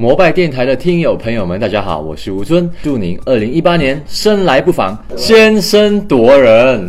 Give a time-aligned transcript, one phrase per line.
[0.00, 6.88] 摩拜电台的听友朋友们，大家好，我是吴尊，祝您二零一八年生来不凡，先声夺人。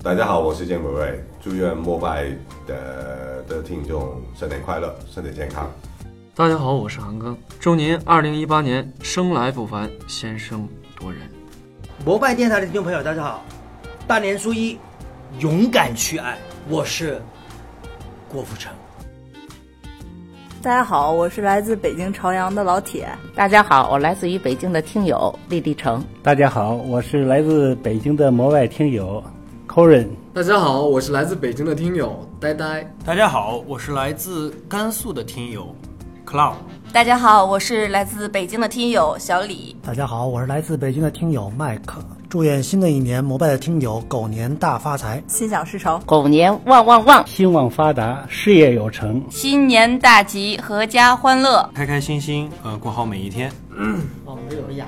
[0.00, 2.26] 大家好，我是建伟伟，祝愿摩拜
[2.64, 5.68] 的的听众新年快乐，身体健康。
[6.36, 11.20] 大家好，我是韩庚，祝您二零一八年生来不凡，先声夺人。
[12.04, 13.44] 摩拜电台的听众朋友，大家好，
[14.06, 14.78] 大年初一，
[15.40, 16.38] 勇敢去爱，
[16.68, 17.20] 我是
[18.28, 18.72] 郭富城。
[20.62, 23.08] 大家好，我是来自北京朝阳的老铁。
[23.34, 26.04] 大家好，我来自于北京的听友丽丽成。
[26.22, 29.20] 大家好，我是来自北京的摩外听友
[29.66, 30.06] Corin。
[30.32, 32.88] 大家好，我是来自北京的听友呆呆。
[33.04, 35.74] 大家好，我是来自甘肃的听友
[36.24, 36.54] Cloud。
[36.92, 39.74] 大家好，我是来自北京的听友小李。
[39.82, 42.00] 大家好，我是来自北京的听友麦克。
[42.32, 53.52] 祝愿新的一年摩拜的听友狗年大发财，心想事成，狗年旺旺旺，兴旺发达，事业有成，新年大吉，阖家欢乐，开开心心，呃，过好每一天。
[53.76, 54.86] 嗯，我们有哑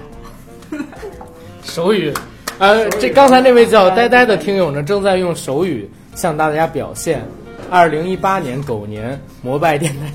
[0.71, 0.79] 了。
[1.63, 2.15] 手语，
[2.59, 7.23] 呃，这刚才那位叫呆呆的听友呢，正在用手语向大家表现，
[7.71, 10.11] 二零一八年狗年摩拜电台。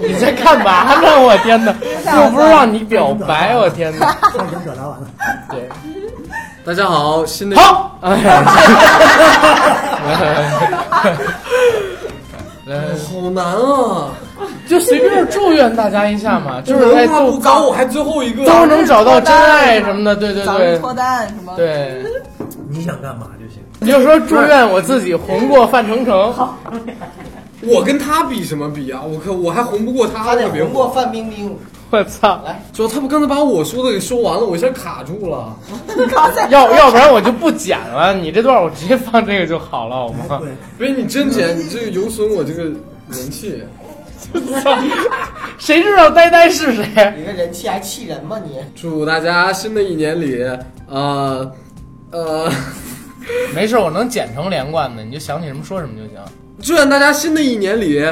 [0.00, 1.20] 你在干嘛呢？
[1.20, 1.74] 我天哪，
[2.16, 4.10] 又不是让你表白，我天哪。
[4.22, 5.10] 他已经表达完了。
[5.50, 5.68] 对。
[6.66, 8.16] 大家好，新的好，哎，
[12.98, 14.10] 好难啊！
[14.68, 21.54] 就随便祝愿大家一下嘛， 就是在不高我还最后一个都能找到 真爱什么的，对对对，脱单什么？
[21.54, 22.02] 对，
[22.68, 23.62] 你想干嘛就行。
[23.78, 26.34] 你就说祝愿我自己红过范丞丞。
[27.62, 29.00] 我跟他比什么比啊？
[29.04, 31.56] 我可我还红不过他，他得红过范冰冰。
[31.90, 32.42] 我操！
[32.44, 35.56] 来，主要他不刚才把我说的给说完了，我一下卡住了。
[36.50, 40.42] 要要不然我就不剪了，你这段我直接放这个就好了，好吗？
[40.76, 43.62] 不是你真剪，你这个有损我这个人气。
[45.58, 46.84] 谁知道呆呆是谁？
[47.16, 48.58] 你这人气还气人吗你？
[48.74, 50.44] 祝大家新的一年里，
[50.88, 51.48] 呃
[52.10, 52.50] 呃，
[53.54, 56.18] 没事，我能剪成连贯的，你就想起什么说什么就行。
[56.60, 58.04] 祝愿大家新的一年里。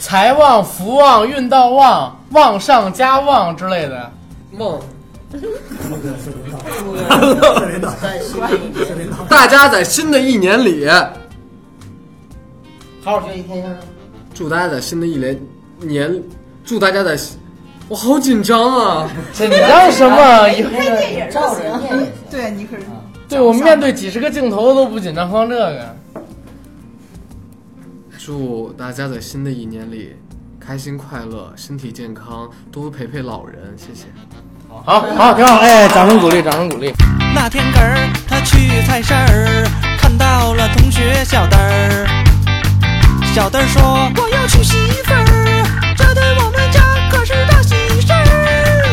[0.00, 4.10] 财旺福旺运到旺旺上加旺之类的，
[4.50, 4.80] 梦。
[9.28, 10.88] 大家在新的一年里，
[13.04, 13.68] 好好学习天下。
[14.32, 15.38] 祝大家在新的一年
[15.80, 16.22] 年，
[16.64, 17.14] 祝大家在，
[17.88, 19.10] 我好紧张啊！
[19.34, 20.48] 紧张什么？
[20.48, 22.82] 你拍电影照着念对，你可是。
[23.28, 25.96] 对我面对几十个镜头都不紧张，放这个。
[28.22, 30.14] 祝大家在新的一年里
[30.60, 34.08] 开心快乐，身体健康，多多陪陪老人，谢谢。
[34.68, 36.92] 好，好，挺好，哎，掌声鼓励，掌声鼓励。
[37.34, 37.96] 那天根儿
[38.28, 39.66] 他去菜市儿，
[39.98, 42.06] 看到了同学小灯儿。
[43.34, 43.82] 小灯儿说
[44.22, 45.64] ：“我要娶媳妇儿，
[45.96, 48.84] 这对我们家可是大喜事儿。”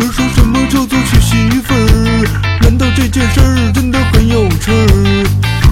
[0.00, 2.58] 可说什么叫做娶媳妇儿？
[2.62, 5.26] 难道这件事儿真的很有趣儿？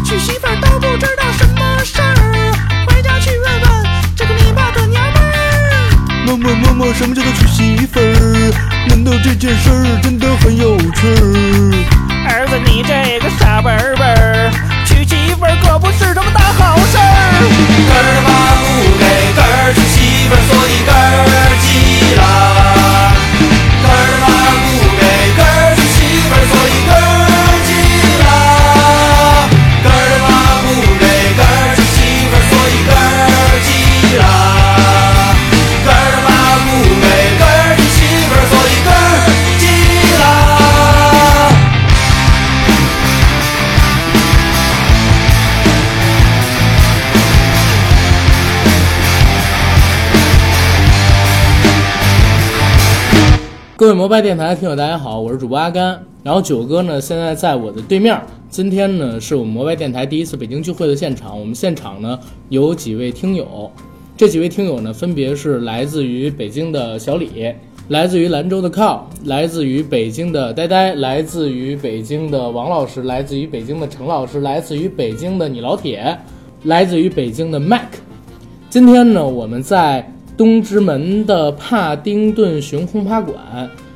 [0.04, 1.97] 娶媳妇儿都不知道什么事
[6.62, 8.52] 妈妈妈妈，什么叫做娶媳妇儿？
[8.88, 11.20] 难道这件事儿真的很有趣儿？
[12.28, 14.50] 儿子，你这个傻笨笨，
[14.84, 17.02] 娶媳妇儿可不是什么大好事儿。
[17.88, 18.28] 根儿妈
[18.60, 18.64] 不
[18.98, 19.04] 给
[19.34, 20.96] 根儿娶媳妇儿，所以根儿
[21.62, 22.87] 急了。
[53.78, 56.02] 各位摩拜电台的听友，大家好，我是主播阿甘。
[56.24, 58.20] 然后九哥呢，现在在我的对面。
[58.50, 61.38] 今天呢，是我们摩拜电台第一次北京聚会的现场。
[61.38, 62.18] 我们现场呢
[62.48, 63.70] 有几位听友，
[64.16, 67.54] 这几位听友呢，分别是来自于北京的小李，
[67.86, 76.18] 来自于兰州的靠，来自于北京的呆呆，来自于北京的王老师，来自于北京的程老师，来自于北京的你老铁，
[76.64, 77.86] 来自于北京的 Mac。
[78.68, 80.12] 今天呢，我们在。
[80.38, 83.36] 东直门的帕丁顿熊轰趴馆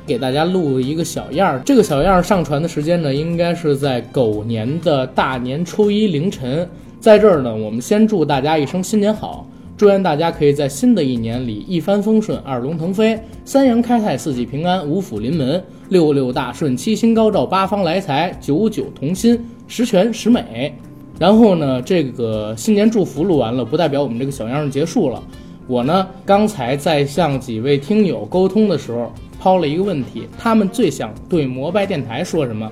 [0.05, 6.67] 给大家录一个小样儿，这个小样儿上传的时间呢，应该是在狗年的大年初一凌晨。
[6.99, 9.47] 在这儿呢，我们先祝大家一声新年好，
[9.77, 20.75] 祝愿大家可以在新的一年里一帆风顺，二龙腾飞，三阳开泰，四季平安，五福临门，六六大顺，七星高照，八方来财，九九同心，十全十美。
[21.17, 25.23] 然后呢，这个新年祝福录完了，不代表我们这个小样儿结束了。
[25.67, 32.69] 我呢，刚才在向几位听友沟通的时候，抛了一个问题：他们最想对摩拜电台说什么？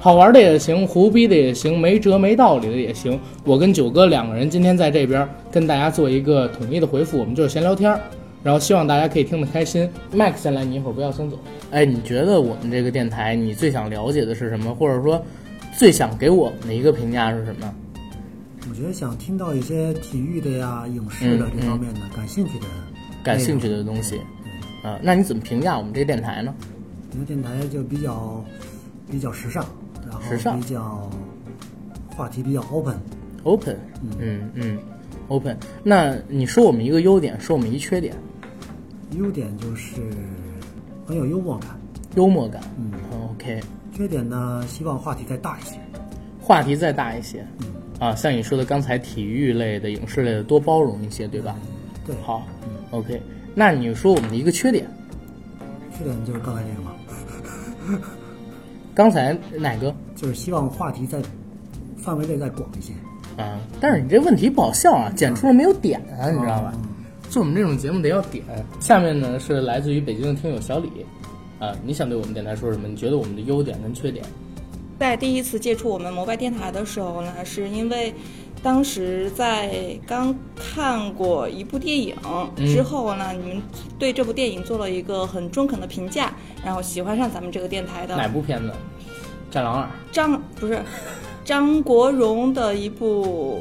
[0.00, 3.16] 好玩的也行，胡逼的也行，没辙没道理的也行。
[3.44, 8.00] 我跟九哥两个人今天在这边跟大家做一个统一的回复，我们就是闲聊天儿，
[8.42, 9.88] 然后希望大家可以听得开心。
[10.12, 11.38] Max 先来，你一会儿不要先走。
[11.70, 14.74] 哎，你觉得我们这个电台，你最想了解的是什么？
[14.74, 15.24] 或者说，
[15.78, 17.72] 最想给我们的一个评价是什么？
[18.72, 22.64] 我觉得想听到一些体育的呀、影视的嗯这方面的、感兴趣的、
[23.22, 24.18] 感兴趣的东西。
[24.82, 26.54] 啊，那你怎么评价我们这个电台呢？
[27.10, 28.42] 我们电台就比较
[29.10, 29.62] 比较时尚，
[30.08, 31.06] 然后时尚比较
[32.16, 32.96] 话题比较 open。
[33.42, 33.76] open，
[34.18, 34.78] 嗯嗯
[35.28, 35.54] ，open。
[35.84, 38.16] 那你说我们一个优点，说我们一缺点。
[39.18, 40.00] 优点就是
[41.06, 41.78] 很有幽默感，
[42.14, 42.90] 幽默感，嗯
[43.32, 43.60] ，OK。
[43.92, 45.78] 缺点呢，希望话题再大一些。
[46.40, 47.46] 话题再大一些，
[48.02, 51.54] 啊，像你说的刚才体育类的、影视类的多包容一些，对吧？
[52.04, 52.44] 对，好
[52.90, 53.22] ，OK。
[53.54, 54.84] 那你说我们的一个缺点，
[55.96, 58.02] 缺点就是刚才那个吗，
[58.92, 59.94] 刚才哪个？
[60.16, 61.22] 就是希望话题在
[61.96, 62.92] 范围内再广一些。
[63.40, 66.74] 啊，但是你这问题不好笑啊，剪出来没有点啊，你知道吧？
[67.30, 68.44] 做我们这种节目得要点。
[68.80, 70.88] 下面呢是来自于北京的听友小李，
[71.60, 72.88] 啊，你想对我们电台说什么？
[72.88, 74.24] 你觉得我们的优点跟缺点？
[75.02, 78.14] 在第一次接触我们摩拜电台的时候呢，是因为
[78.62, 83.60] 当时在刚看过一部电影嗯之后呢，你们
[83.98, 86.32] 对这部电影做了一个很中肯的评价，
[86.64, 88.68] 然后喜欢上咱们这个电台的哪部片子？
[89.52, 89.82] 《战狼二》。
[90.12, 90.80] 张不是
[91.44, 93.58] 张国荣的一部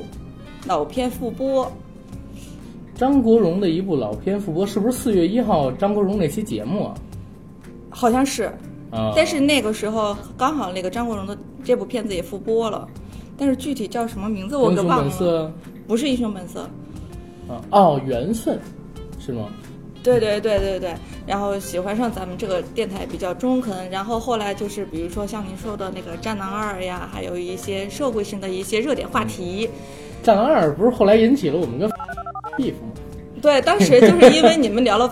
[0.68, 1.72] 老片复播，
[2.94, 6.94] 张国荣的一部老片复播，是不是四月一号张国荣那期节目啊？
[7.90, 8.56] 好像是。
[8.92, 12.88] 啊，但是那个时候刚好那个张国荣的这部片子也复播了，
[13.38, 15.52] 但是具体叫什么名字我给忘了。
[15.88, 16.62] 不是英雄本色，
[17.50, 18.60] 啊，哦，缘分，
[19.20, 19.48] 是吗？
[20.04, 20.96] 对对对对对，
[21.28, 29.68] 然后喜欢上咱们这个电台比较中肯，然后后来就是比如说像您说的那个《战狼二》呀，还有一些社会性的一些热点话题。
[30.26, 31.90] 《战狼二》不是后来引起了我们跟
[32.58, 32.90] beef 吗？
[33.42, 35.08] 对，当时就是因为你们聊了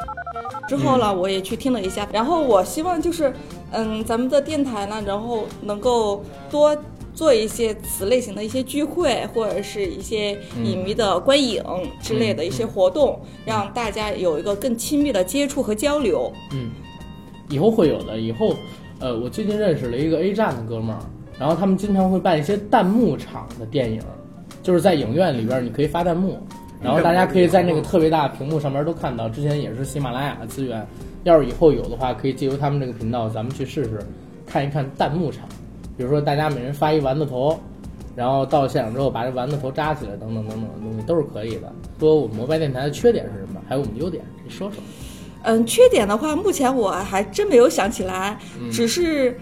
[0.69, 3.33] 之后呢，我也去听了一下，然后我希望就是，
[3.71, 6.77] 嗯，咱们的电台呢，然后能够多。
[7.11, 11.61] 做一些此类型的一些聚会，或者是一些影迷的观影
[12.01, 16.31] 之类的一些活动，让大家有一个更亲密的接触和交流。
[16.53, 16.71] 嗯，
[17.49, 18.17] 以后会有的。
[18.17, 18.55] 以后，
[19.01, 21.01] 呃，我最近认识了一个 A 站的哥们儿，
[21.37, 24.01] 然后他们经常会办一些弹幕场的电影，
[24.63, 26.39] 就是在影院里边你可以发弹幕，
[26.81, 29.27] 然后大家可以在那个特别大屏幕上面都看到。
[29.27, 30.85] 之前也是喜马拉雅的资源，
[31.23, 33.99] 要是以后有的话，可以借由他们这个频道，咱们去试试，
[34.45, 35.47] 看一看弹幕场。
[35.97, 37.59] 比如说，大家每人发一丸子头，
[38.15, 41.71] 然后到现场之后把这丸子头扎起来，等等等等的东西都是可以的。
[41.99, 43.59] 说我们摩拜电台的缺点是什么？
[43.67, 44.81] 还有我们的优点，你说说。
[45.43, 48.37] 嗯，缺点的话，目前我还真没有想起来，
[48.71, 49.37] 只是，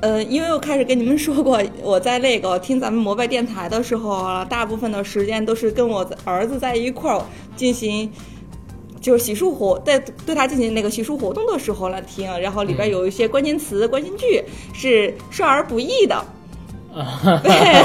[0.00, 7.22] 呃，因为我开始跟你们说过，我在那个听咱们摩拜电台的时候，大部分的时间都是跟我的儿子在一块儿
[7.56, 8.10] 进行。
[8.98, 16.24] 就是洗漱活，在对他进行那个洗漱活动的时候来听，然后里边有一些关键词、关键句是少儿不宜的。
[17.44, 17.84] 对，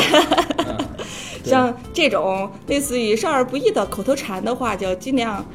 [1.45, 5.45] 像这种类似于少儿不宜的口头禅的话，就尽量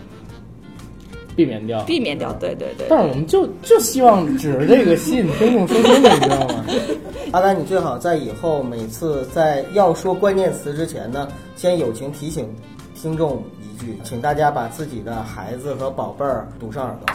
[1.36, 2.32] 避免掉，避免掉。
[2.32, 2.86] 对对对。
[2.88, 6.64] 但是我们就就希望指着这个吸引听众收听的，你知道吗？
[7.32, 12.48] 阿甘，你最好在以后每次在要说关键词之前呢，先友情提醒
[12.94, 17.14] 听众一句，请大家把自己的孩子和宝贝儿堵上耳朵。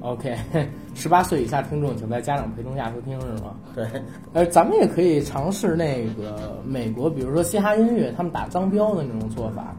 [0.00, 0.36] OK，
[0.94, 3.54] 十八岁以下听众请在家长陪同下收听，是吗？
[3.74, 3.86] 对，
[4.32, 9.74] 呃，咱们也可以尝试那个美国，比如说嘻哈音乐，他们打脏标的那种做法。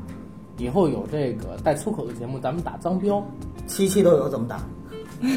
[0.58, 3.24] 以后有这个带粗口的节目，咱们打脏标，
[3.68, 4.60] 七七都有怎么打？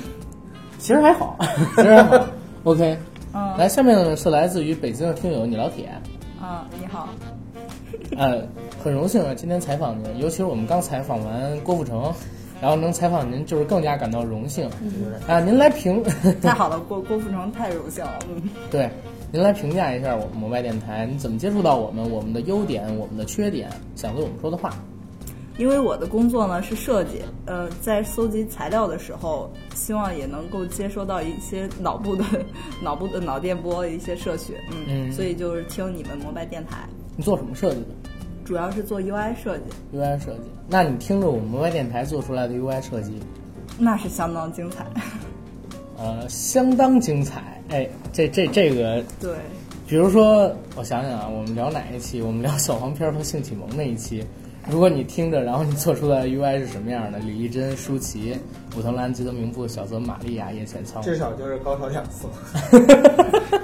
[0.79, 1.37] 其实还好，
[1.77, 2.27] 其实还好。
[2.65, 2.97] OK，
[3.35, 5.91] 嗯，来，下面是来自于北京的听友你老铁。
[6.41, 7.09] 嗯，你好。
[8.17, 8.43] 呃，
[8.83, 12.13] 很荣幸啊，今天采访您，尤其是我们刚采访完郭富城，
[12.61, 14.71] 然后能采访您，就是更加感到荣幸。
[14.81, 16.03] 嗯、啊，您来评，
[16.41, 18.19] 太好了，郭郭富城太荣幸了。
[18.29, 18.89] 嗯，对，
[19.33, 24.73] 您来评价一下我们摩拜电台，你怎么接触到我们，我们的优点，我们的缺点，想对我们说的话。
[25.59, 32.25] 因为我的工作呢是设计，呃，在搜集材料的时候，希望也能够接收到一些脑部的、
[32.83, 36.89] 脑部的脑电波一些摄取，嗯，嗯所以就是听你们摩拜电台。
[37.17, 37.87] 你做什么设计的？
[38.45, 39.65] 主要是做 UI 设计。
[39.95, 43.13] UI 设计，那你听着我们摩拜电台做出来的 UI 设计，
[43.79, 44.87] 那是相当精彩。
[45.99, 47.61] 呃，相当精彩。
[47.71, 49.35] 哎，这这这个，对，
[49.89, 52.23] 比如说，我想想啊，我们聊哪一期？
[52.23, 54.25] 我们聊小黄片和性启蒙那一期。
[54.71, 57.19] 如果你听着，然后你做出来的 UI 是什么样的？
[57.21, 58.37] 李丽珍、舒淇、
[58.77, 62.29] 武藤兰、吉泽明步、小泽玛利亚、叶浅仓，至少就是高潮两次。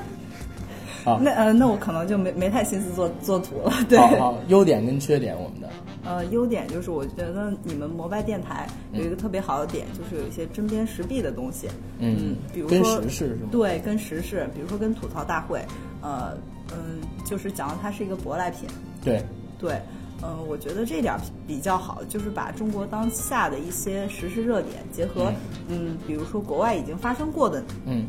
[1.04, 3.70] 好那呃，那我可能就没没太心思做做图了。
[3.86, 5.68] 对，好好，优点跟缺点，我们的
[6.02, 11.68] 呃，优点就是我觉得你们摩拜电台有一个特别好的点，就是有一些针砭时弊的东西。
[11.98, 15.60] 嗯比如跟说时事是吗对，跟时事，比如说跟吐槽大会，
[16.00, 16.32] 呃
[16.72, 18.66] 嗯，就是讲到它是一个舶来品。
[19.04, 19.22] 对
[19.58, 19.78] 对，
[20.22, 25.32] 嗯、我觉得这点儿比较好，就是把中国当下的一些时事热点结合，
[25.68, 28.06] 嗯比如说国外已经发生过的嗯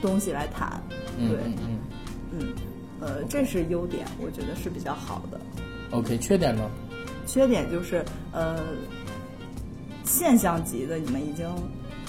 [0.00, 0.82] 东西来谈。
[1.18, 2.54] 对，嗯嗯嗯嗯，
[3.00, 5.40] 呃，这是优点，我觉得是比较好的。
[5.92, 6.68] ，OK，缺点呢？
[7.26, 8.58] 缺点就是呃，
[10.04, 11.46] 现象级的你们已经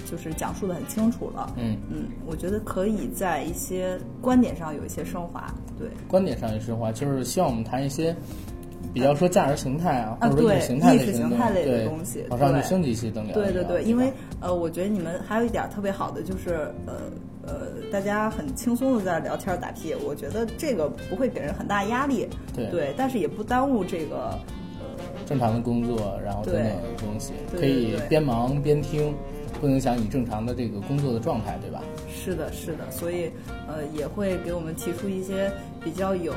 [0.09, 1.53] 就是讲述的很清楚了。
[1.57, 5.53] 嗯嗯，我觉得可以在一些观点上有一些升华。
[5.77, 8.15] 对，观点上也升华，就是希望我们谈一些
[8.93, 13.33] 比较说价值形态啊，或者说意识形态类型形态类的东西往上去对升级一些等聊。
[13.33, 16.93] 对对对，因为呃，我觉得你们还有一点特别好的就是呃
[17.45, 22.27] 呃，大家很轻松的在聊天打屁，我觉得这个不会给人很大压力。
[22.55, 24.37] 对但是也不耽误这个
[25.25, 26.65] 正常的工作，然后等等
[26.97, 29.13] 东西，对可以边忙边听，
[29.59, 31.81] 不影响你正常的这个工作的状态，对吧？
[32.07, 33.31] 是的，是的，所以
[33.67, 35.51] 呃也会给我们提出一些
[35.83, 36.33] 比较有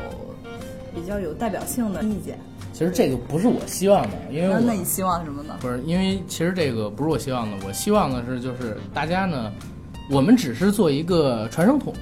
[0.97, 2.39] 比较有代表性的意见。
[2.73, 5.57] 其实这个不是我希望的，因为那那你希望什么呢？
[5.61, 9.53] 不是因为其实这个不是我希望的，我希望的是就是大家呢，
[10.11, 11.93] 我们只是做一个传声筒，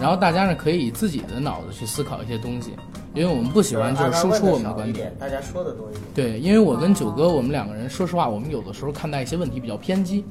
[0.00, 2.70] 然后大家呢可以以自己的脑子去思考一些东西，
[3.14, 5.14] 因为我们不喜欢就是输出我们的观点。
[5.18, 6.02] 大家说的多一点。
[6.12, 10.24] 对，因为我跟九哥，我们两个人，说实话，我们有的时候看待一些问题比较偏激，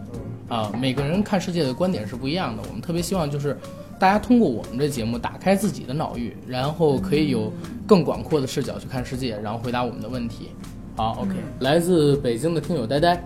[0.49, 2.63] 啊，每个人看世界的观点是不一样的。
[2.67, 3.57] 我们特别希望就是
[3.99, 7.51] 大家通过我们这节目打开自己的脑域，然后可以有
[7.85, 10.51] 更广阔的视角去看世界，然后回答我们的问题。
[10.95, 13.21] 好，OK，来自北京的听友呆呆，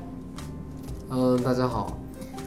[1.12, 1.96] 嗯，大家好，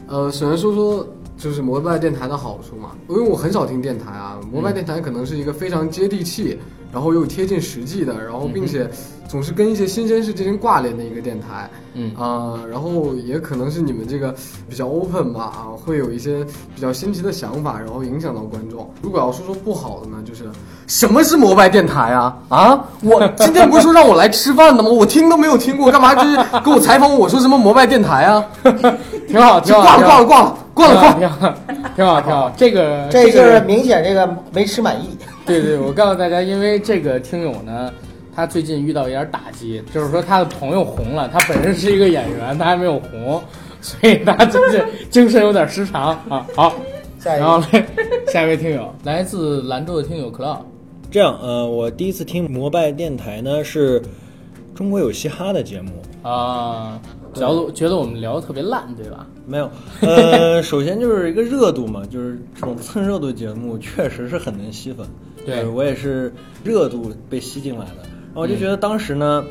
[0.07, 1.07] 呃，首先说说
[1.37, 6.59] 就是摩拜电台的好处嘛，因为我很少听电台啊，摩拜电台可能是一个非常接地气，
[6.91, 8.89] 然后又贴近实际的，然后并且
[9.27, 14.33] 总是跟一些新鲜事进行挂联的一个电台，嗯啊、然后也可能是你们这个
[14.69, 16.43] 比较 open 吧，啊，会有一些
[16.73, 18.89] 比较新奇的想法，然后影响到观众。
[19.01, 20.45] 如果要说说不好的呢，就是
[20.87, 22.37] 什么是摩拜电台啊？
[22.49, 24.89] 啊，我今天不是说让我来吃饭的吗？
[24.89, 28.45] 我听都没有听过，干嘛就是给我采访我说什么摩拜电台啊？
[29.27, 31.53] 挺好，挺好， 挂了挂了挂了挂了挂了， 挺好，
[31.95, 32.51] 挺好，挺好。
[32.55, 35.17] 这个这就是个明显这个没吃满意。
[35.45, 37.91] 对对，我告诉大家，因为这个听友呢，
[38.37, 43.41] 他最近遇到一点打击，就是说他的朋友红了，他本身是一个演员，他还没有红，
[43.81, 44.79] 所以他最近
[45.09, 46.45] 精神有点失常啊。
[46.55, 46.75] 好，
[47.17, 47.87] 下一位然后来
[48.31, 50.59] 下一位听友，来自兰州的听友 Cloud，
[51.09, 53.99] 这样，呃，我第一次听摩拜电台呢，是
[54.75, 57.01] 中国有嘻哈的节目啊，
[57.37, 59.25] 聊得觉得我们聊的特别烂，对吧？
[59.47, 59.67] 没有，
[60.01, 65.07] 呃， 首先就是一个热度嘛，就是这种蹭热度节目确实是很能吸粉。
[65.43, 66.31] 对呃我也是
[66.63, 68.03] 热度被吸进来的，
[68.37, 69.43] 我就觉得当时呢，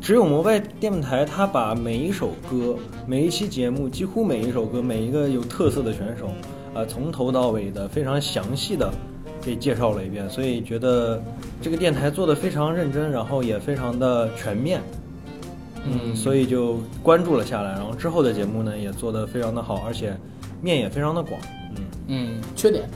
[0.00, 6.26] 只有摩拜电台，他把每一首歌、每一期节目，几乎每一首歌、每一个有特色的选手，
[6.74, 8.92] 啊、从头到尾的非常详细的
[9.40, 11.22] 给介绍了一遍，所以觉得
[11.62, 14.80] 这个电台做的非常认真，然后也非常的全面。
[15.88, 20.16] 嗯所以就关注了下来，然后之后的节目呢也做得非常的好，而且
[20.60, 21.40] 面也非常的广。
[21.76, 21.84] 嗯。
[22.08, 22.90] 嗯，缺点，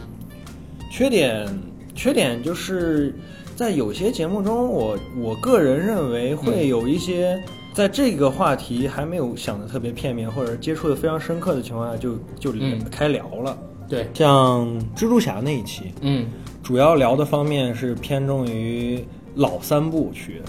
[0.90, 1.48] 缺点
[1.94, 3.14] 缺点就是
[3.60, 7.38] 在有些节目中，我我个人认为会有一些
[7.74, 13.58] 在这个话题还没有想的特别片面，或者接触的非常深刻的情况下就就嗯开聊了。
[13.86, 16.26] 对，像蜘蛛侠那一期，嗯，
[16.62, 20.40] 主要聊的方面是偏重于老三部曲。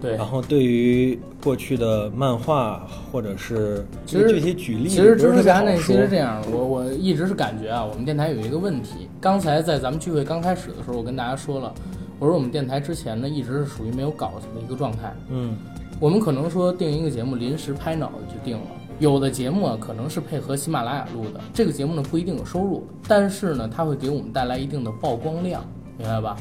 [0.00, 9.08] 对，然后对于过去的漫画或者是其实具体举例，其实蜘蛛侠那那期是这样，我我一直是感觉啊，我们电台有一个问题。
[9.20, 11.74] 刚才在咱们聚会刚开始的时候，我跟大家说了，
[12.18, 15.14] 我说我们电台之前呢一直是属于没有稿子的一个状态。
[15.28, 15.56] 嗯，
[16.00, 18.66] 我们可能说定一个节目，临时拍脑子就定了。
[18.98, 25.62] 有的节目啊，可能是配合喜马拉雅录的，这个节目呢不一定有收入，但是呢，它会给我们带来一定的曝光量，
[25.98, 26.36] 明白吧？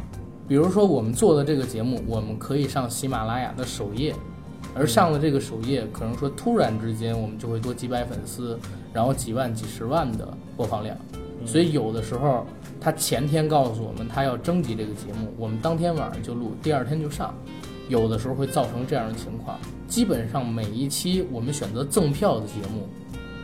[0.48, 4.16] 比如说我们做的这个节目，我们可以上喜马拉雅的首页，
[4.74, 8.58] 而上了这个首页，可能说突然之间我们就会多几百粉丝，
[8.94, 10.96] 然后几万、几十万的播放量。
[11.46, 12.46] 所以有的时候
[12.82, 17.34] 他前天告诉我们他要征集这个节目，我们当天晚上就录，第二天就上。
[17.88, 19.60] 有的时候会造成这样的情况。
[19.88, 22.90] 基本上每一期我们选择赠票的节目，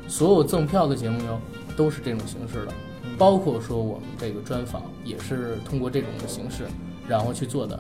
[0.08, 1.40] 所有赠票的节目哟
[1.78, 2.74] 都是这种形式的，
[3.20, 6.66] 包括说我们这个专访也是通过这种的形式，
[7.08, 7.80] 然后去做的。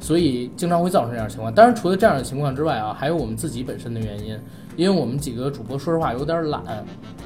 [0.00, 1.54] 所以经常会造成这样的情况。
[1.54, 4.36] 当然，除了这样的情况之外啊，还有我们自己本身的原因，
[4.76, 6.62] 因为我们几个主播说实话有点懒，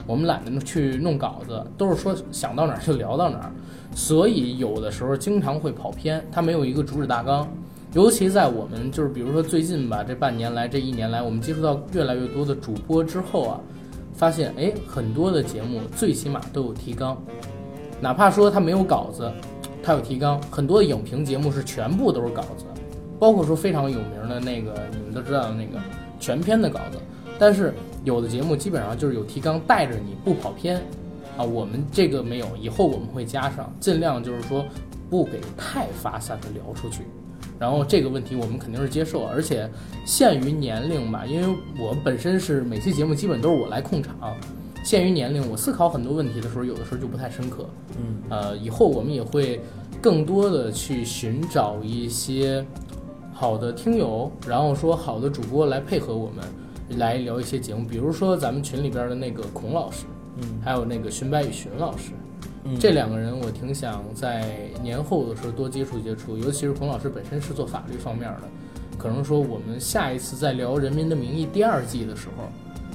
[0.07, 3.53] 我们懒得去弄稿子，都是说想到哪儿就聊到哪儿，
[3.95, 7.49] 所以有的时候经常会跑偏，它没有一个主旨大纲。
[7.93, 13.61] 尤其在我们就是比如说最近吧，这半年来、这一年来，我们接触到越来越多的主播之后啊，
[14.15, 17.17] 发现哎，很多的节目最起码都有提纲，
[18.01, 19.31] 哪怕说他没有稿子，
[19.85, 20.41] 他有提纲。
[20.51, 22.65] 很多的影评节目是全部都是稿子，
[23.19, 25.79] 包括说非常有名的那个你们都知道的那个
[26.19, 26.99] 全篇的稿子。
[27.39, 27.75] 但是
[28.05, 30.77] 有的节目基本上就是有提纲带着你不跑偏
[31.37, 31.45] 啊。
[31.45, 34.65] 我们这个没有，以后我们会加上，尽量就是说
[35.11, 37.03] 不给太发散的聊出去。
[37.59, 39.71] 然后这个问题我们肯定是接受，而且
[40.05, 44.35] 限于年龄吧，因为我本身是每期节目基本都是我来控场，
[44.85, 47.67] 限于年龄，我思考很多问题的时候，有的时候就不太深刻。
[47.99, 49.61] 嗯，呃，以后我们也会
[50.01, 52.65] 更多的去寻找一些
[53.33, 56.45] 好的听友，然后说好的主播来配合我们
[56.99, 60.05] 来聊一些节目，比如说咱们群里边的那个孔老师，
[60.37, 62.11] 嗯，还有那个寻白与寻老师。
[62.67, 68.43] 嗯这两个人我挺想在年后的时候多接触接触，尤其是孔老师本身是做法律方面的，
[68.99, 72.45] 可能说我们下一次再聊《人民的名义》第二季的时候，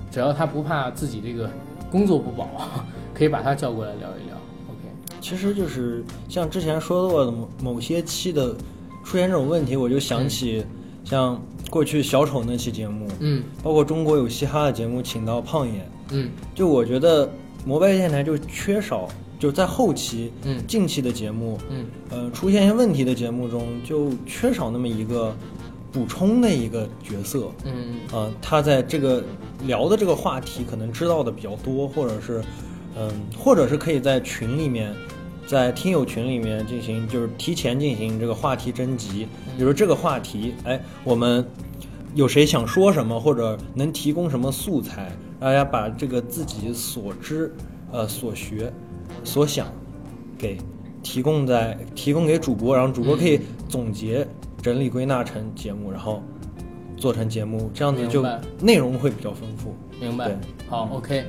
[0.09, 1.47] 只要他不怕自己这个
[1.91, 2.47] 工作不保，
[3.13, 4.35] 可以把他叫过来聊一聊。
[4.69, 8.55] OK，其实就是像之前说过的某某些期的
[9.03, 10.63] 出现这种问题，我就想起
[11.03, 15.81] 像过去小丑那期节目，嗯，包括中国有嘻哈的节目，请到胖爷，
[16.11, 17.29] 嗯，就我觉得
[17.65, 19.07] 摩拜电台就缺少，
[19.39, 20.65] 就在后期，嗯。
[20.67, 25.35] 近期的节目，嗯，呃，出现一些问题的节目中，就缺少那么一个
[25.91, 27.95] 补充的一个角色，嗯。
[28.11, 29.23] 呃，他在这个
[29.65, 32.43] 聊的这个话题可能知道的比较多，或者是，
[32.97, 34.93] 嗯，或者是可以在群里面，
[35.47, 39.27] 在听友群里面进行，就是提前进行这个话题征集，
[39.57, 41.45] 比如这个话题，哎，我们
[42.15, 47.53] 有谁想说什么，或者能提供什么素材，大家把这个自己所知、
[47.91, 48.71] 呃所学、
[49.23, 49.67] 所想
[50.37, 50.57] 给
[51.01, 54.27] 提供在提供给主播，然后主播可以总结、
[54.61, 56.21] 整理、归纳成节目，然后
[56.97, 58.25] 做成节目，这样子就
[58.59, 59.73] 内容会比较丰富。
[59.99, 60.37] 明白对。
[60.69, 61.23] 好，OK，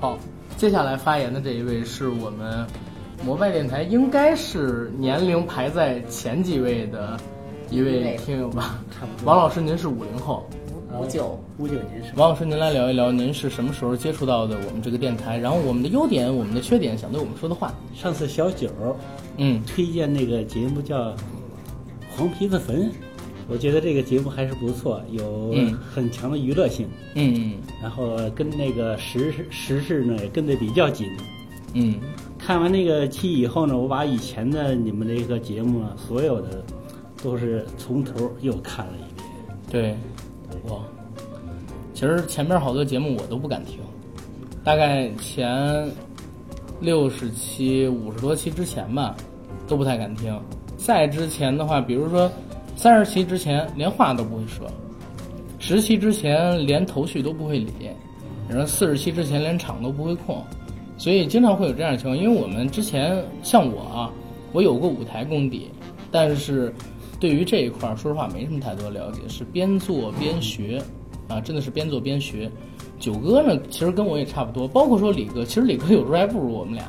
[0.00, 0.18] 好，
[0.56, 2.66] 接下来发言的这一位是我们
[3.24, 7.18] 摩拜电台应该是年龄排在前几位的
[7.70, 8.78] 一位听友吧？
[8.90, 10.46] 差不多王老师，您是五零后，
[10.98, 12.12] 五九五九年是？
[12.16, 15.36] 王老师，您来聊一聊，您是什么时候接触到的我们这个电台？
[15.36, 17.74] 然后我们的优点、我们的缺点，想对我们说的话。
[17.94, 18.68] 上次小九
[19.36, 21.10] 嗯推荐那个节目叫
[22.18, 22.90] 《黄皮子坟》，
[23.46, 26.88] 我觉得这个节目还是不错，有嗯很强的娱乐性。
[27.14, 31.06] 嗯嗯然后跟那个时事时事呢也跟得比较紧。
[31.74, 31.94] 嗯，
[32.36, 36.64] 看完那个期以后呢，我把以前的你们这个节目啊，所有的
[37.22, 39.28] 都是从头又看了一遍。
[39.70, 39.96] 对，
[40.68, 40.80] 哇，
[41.94, 43.78] 其实前面好多节目我都不敢听，
[44.64, 45.88] 大概前
[46.80, 49.14] 六十期、五十多期之前吧，
[49.68, 50.36] 都不太敢听。
[50.78, 52.30] 再之前的话，比如说
[52.74, 54.66] 三十期之前连话都不会说，
[55.58, 57.90] 十期之前连头绪都不会理，
[58.48, 60.42] 然后四十期之前连场都不会控，
[60.96, 62.16] 所以经常会有这样的情况。
[62.16, 64.10] 因为我们之前像我啊，
[64.52, 65.68] 我有过舞台功底，
[66.10, 66.72] 但是
[67.20, 70.80] 对于这一块儿，说实话没什么太多了解，是边做边学，
[71.26, 72.50] 啊，真的是边做边学。
[72.98, 76.84] 九哥呢，其实跟我也差不多，包括说李哥，其实李哥有时候还不如我们俩，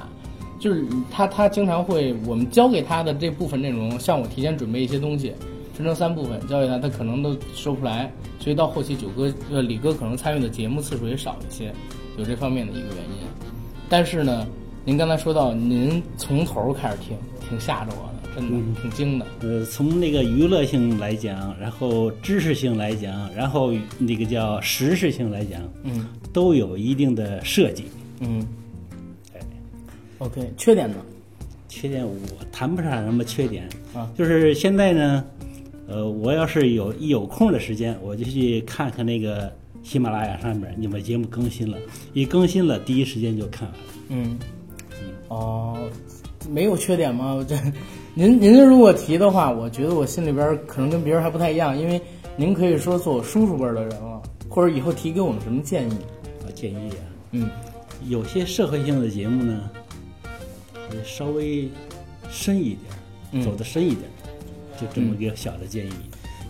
[0.60, 5.34] 就是他他经常会我们教给他的这部分内容，像我提前准备一些东西，
[5.74, 11.74] 分成三部分教给他，他可能都说不出来，所以到后期九哥呃李哥可能参与的节目次数也少一些，
[12.18, 13.28] 有这方面的一个原因。
[13.88, 14.46] 但是呢，
[14.84, 17.18] 您刚才说到您从头开始听，
[17.48, 19.26] 挺吓着我的，真的、挺惊的。
[19.42, 27.86] 呃，从那个娱乐性来讲，然后知识性来讲，然后那个叫时事性来讲，嗯，都有一定的设计。
[28.20, 28.46] 嗯
[30.20, 30.96] ，OK，缺点呢？
[31.68, 32.16] 缺点我
[32.52, 35.24] 谈不上什么缺点啊，就是现在呢，
[35.88, 39.54] 呃，我要是有一有空的时间，我就去看看那个
[39.84, 41.78] 喜马拉雅上面你们节目更新了，
[42.14, 43.84] 一更新了，第一时间就看完了。
[44.10, 44.40] 嗯，
[45.28, 45.78] 哦，
[46.50, 47.42] 没有缺点吗？
[47.48, 47.56] 这，
[48.16, 52.02] 您您如果提的话，我觉得我心里边可能跟别人还不太一样，因为
[52.36, 55.94] 您可以说做我叔叔辈儿的人了，或者以后提给我们什么建议？
[56.44, 57.48] 啊，建议啊，嗯，
[58.08, 59.70] 有些社会性的节目呢，
[60.92, 61.68] 呃稍微
[62.30, 62.80] 深一点，
[63.32, 64.02] 嗯走得深一点，
[64.80, 65.92] 就这么一个小的建议。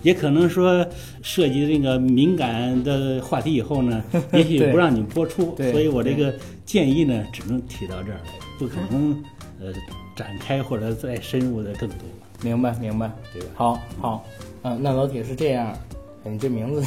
[0.01, 0.85] 也可能说
[1.21, 6.33] 涉及这个敏感的话题以后呢， 也许对不让你们播出，对所以我这个
[6.65, 9.11] 建议呢，只能提到这儿来，不可能
[9.59, 9.73] 呃
[10.15, 11.97] 展开或者再深入的更多。
[12.41, 13.47] 明白明白，对吧？
[13.55, 14.25] 好好，
[14.61, 15.77] 嗯、那老铁是这样，
[16.23, 16.81] 哎你这名字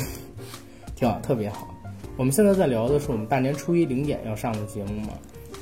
[0.97, 1.69] 挺好，特别好。
[2.17, 5.09] 我们现在在聊的是我们大年初一零点要上的节目嘛？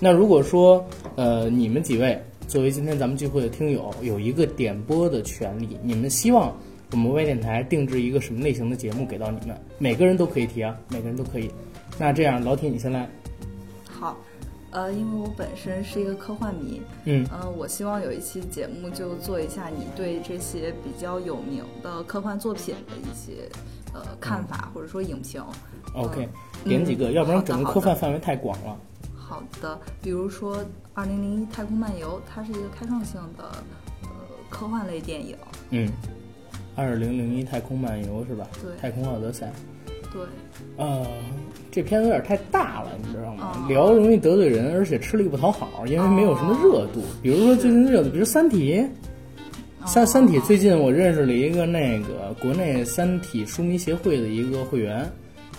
[0.02, 0.84] 那如果说
[1.14, 6.56] 呃你们几位作为今天咱们聚会的听友有一个点播的权利，你们希望
[6.90, 9.56] 我们微电台定制一个什么类型的节目给到你们？
[9.78, 11.48] 每个人都可以提啊，每个人都可以。
[11.98, 13.08] 那这样，老铁你先来。
[13.84, 14.16] 好，
[14.70, 23.48] 呃，因为我本身是一个科幻迷，嗯呃，我希望有一期节目就做一下你对这些比较有名的科幻作品的一些
[23.92, 25.40] 呃看法、或者说影评。
[25.94, 26.26] OK，
[26.64, 28.76] 嗯点几个，要不然整个科幻范围太广了。
[29.30, 30.56] 好的，比如说
[30.92, 33.44] 《二零零一太空漫游》，它是一个开创性的
[34.02, 34.08] 呃
[34.48, 35.36] 科幻类电影。
[35.70, 35.88] 嗯，
[36.74, 38.48] 二零零一太空漫游是吧？
[38.60, 39.52] 对太空奥德赛。
[40.12, 40.20] 对，
[40.76, 41.06] 呃，
[41.70, 43.52] 这片子有点太大了，你知道吗？
[43.54, 47.00] 哦聊容易得罪人，而且吃力不讨好，因为没有什么热度。
[47.22, 48.74] 比如说最近热的，比如《三体》。
[49.86, 55.08] 三《三体》最近我认识了一个那个国内《三体》书迷协会的一个会员，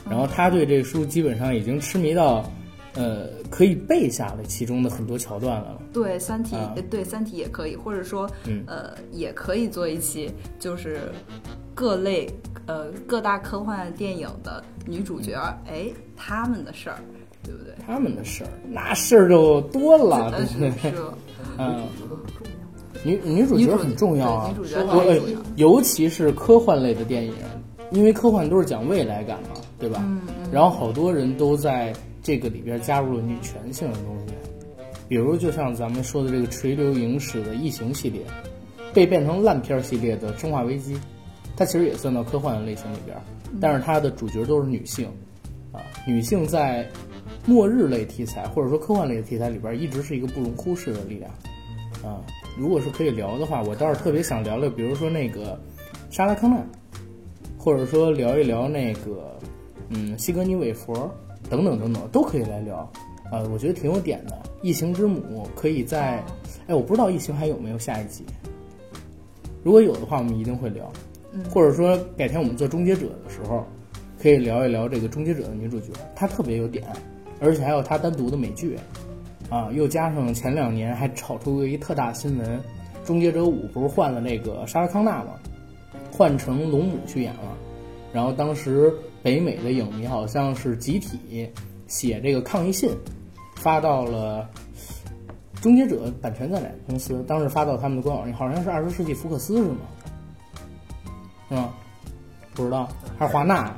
[0.08, 2.46] 然后他对这书基本上已经痴迷到，
[2.96, 5.82] 呃，可以背下来其中的很多桥段了。
[5.94, 6.56] 对，《三体》
[6.90, 11.00] 对《三体》也可以，或者说，嗯呃，也可以做一期，就是
[11.74, 12.30] 各类
[12.66, 15.36] 呃各大科幻电影的女主角，
[15.68, 15.86] 哎，
[16.18, 16.98] 他们的事儿，
[17.44, 17.74] 对不对？
[17.86, 20.92] 他们的事儿，那事儿就多了，对不对？
[20.92, 20.98] 是
[21.58, 21.84] 嗯，
[23.04, 27.34] 女女主角很重要啊，女主角我很重要尤其是科幻类的电影，
[27.92, 29.50] 因为科幻都是讲未来感嘛，
[29.80, 30.00] 对吧？
[30.04, 34.34] 嗯然后好多人都在这个里边加入了女权性的东西，
[35.08, 38.22] 比如就像咱们说的这个垂流影史的《异形》系列，
[38.94, 40.96] 被变成烂片系列的《生化危机》，
[41.56, 43.18] 它其实也算到科幻类型里边，
[43.60, 45.10] 但是它的主角都是女性，
[45.72, 46.88] 啊，女性在
[47.46, 51.32] 末日类题材或者说科幻类的题材里边，一直是一个不容忽视的力量。
[52.04, 52.22] 啊，
[52.58, 55.60] 如果是可以聊的话，我倒是特别想聊聊，比如说那个
[56.10, 56.58] 莎拉康纳，
[57.58, 59.38] 或者说聊一聊那个
[59.90, 61.14] 嗯西格尼韦佛
[61.52, 62.78] 等等等等，都可以来聊。
[63.30, 64.42] 啊，我觉得挺有点的。
[64.62, 66.24] 异形之母可以在，
[66.68, 68.26] 哎，我不知道异形还有没有下一集。
[69.64, 70.92] 如果有的话，我们一定会聊。
[71.34, 73.66] 嗯或者说改天我们做终结者的时候，
[74.22, 76.86] 可以聊一聊这个终结者的女主角，她特别有点，
[77.40, 78.78] 而且还有她单独的美剧，
[79.50, 82.60] 啊，又加上前两年还炒出过一特大新闻，
[83.06, 85.40] 《终结者五》不是换了那个莎拉康纳吗？
[86.12, 87.58] 换成龙母去演了，
[88.12, 91.50] 然后当时北美的影迷好像是集体
[91.88, 92.90] 写这个抗议信，
[93.56, 94.50] 发到了
[95.62, 97.24] 终结者版权在哪个公司？
[97.28, 99.78] 当时发到他们的官网上，好像是二十世纪福克斯是吗？
[101.50, 101.74] 是吗？
[102.54, 103.76] 不知道，还是华纳？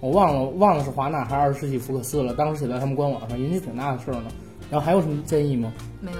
[0.00, 2.34] 我忘了，忘了是华纳还是二十世纪福克斯了。
[2.34, 4.30] 当时写在他们官网上，引起挺大的事儿呢。
[4.70, 5.72] 然后还有什么建议吗？
[6.00, 6.18] 没有。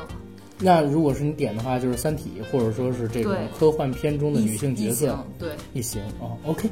[0.58, 6.70] 那如果是你点的话，就是《三体》，或者说是这种科幻片中的女性角色，对，异形哦，OK，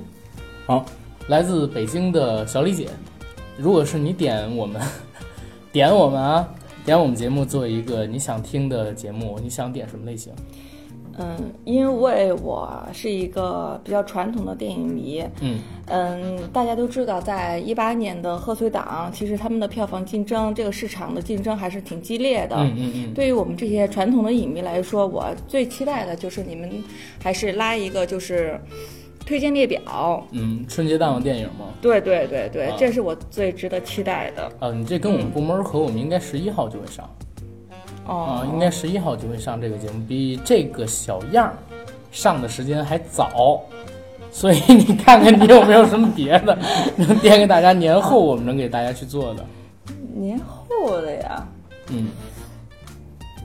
[0.64, 0.86] 好，
[1.28, 2.88] 来自北京的小李姐，
[3.56, 4.82] 如果是你点我们，
[5.72, 6.48] 点我们啊，
[6.84, 10.32] 点我们节目做一个你想听的节目，你想点什么类型？
[11.18, 22.56] 嗯，因为我是一个比较传统的电影迷，嗯嗯，大家都知道，在一八年的贺岁档，其实他们的票房竞争，这个市场的竞争还是挺激烈的。
[22.56, 26.82] 嗯嗯嗯对于我们这些传统的影迷来说，我最期待的就是你们
[27.22, 28.58] 还是拉一个就是
[29.24, 30.26] 推荐列表。
[30.32, 31.66] 嗯，春节档的电影吗？
[31.80, 34.52] 对对对对，啊这是我最值得期待的。
[34.60, 37.08] 啊，你这跟我们部门合，我们应该十一号就会上。
[38.06, 41.56] 哦啊，应该十一号就会上这个节目，比这个小样儿
[42.10, 43.62] 上的时间还早，
[44.30, 46.58] 所以你看看你有没有什么别的
[46.96, 49.46] 能点给大家，年后我们能给大家去做的。
[50.14, 51.46] 年后的呀，
[51.90, 52.08] 嗯，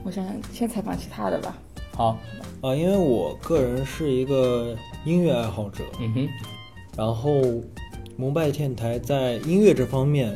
[0.04, 1.56] 我想想，先采访其他的吧。
[1.98, 2.16] 好，
[2.60, 4.72] 啊，因为我个人是一个
[5.04, 6.28] 音乐爱好者，嗯哼，
[6.96, 7.42] 然后
[8.16, 10.32] 摩拜电台在音乐这方面，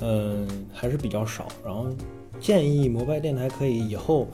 [0.00, 1.88] 嗯、还是比较少，然后
[2.40, 4.26] 建议摩拜电台可以以后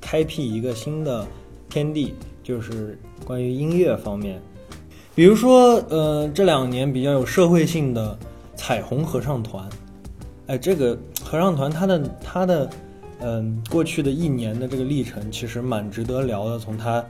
[0.00, 1.24] 开辟一个新的
[1.68, 2.12] 天地，
[2.42, 4.42] 就是关于音乐方面，
[5.14, 8.18] 比如说，呃，这两年比较有社会性的
[8.56, 9.68] 彩虹合唱团，
[10.48, 12.68] 哎，这个合唱团它的它的
[13.20, 16.58] 嗯，过去的一年的这个历程其实蛮值得聊的。
[16.58, 17.04] 从他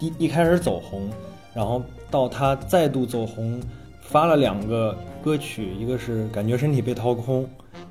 [0.00, 1.08] 一一开始走红，
[1.54, 3.60] 然后到他再度走红，
[4.00, 7.44] 发了两个歌曲，一个是《感觉身体被掏空》，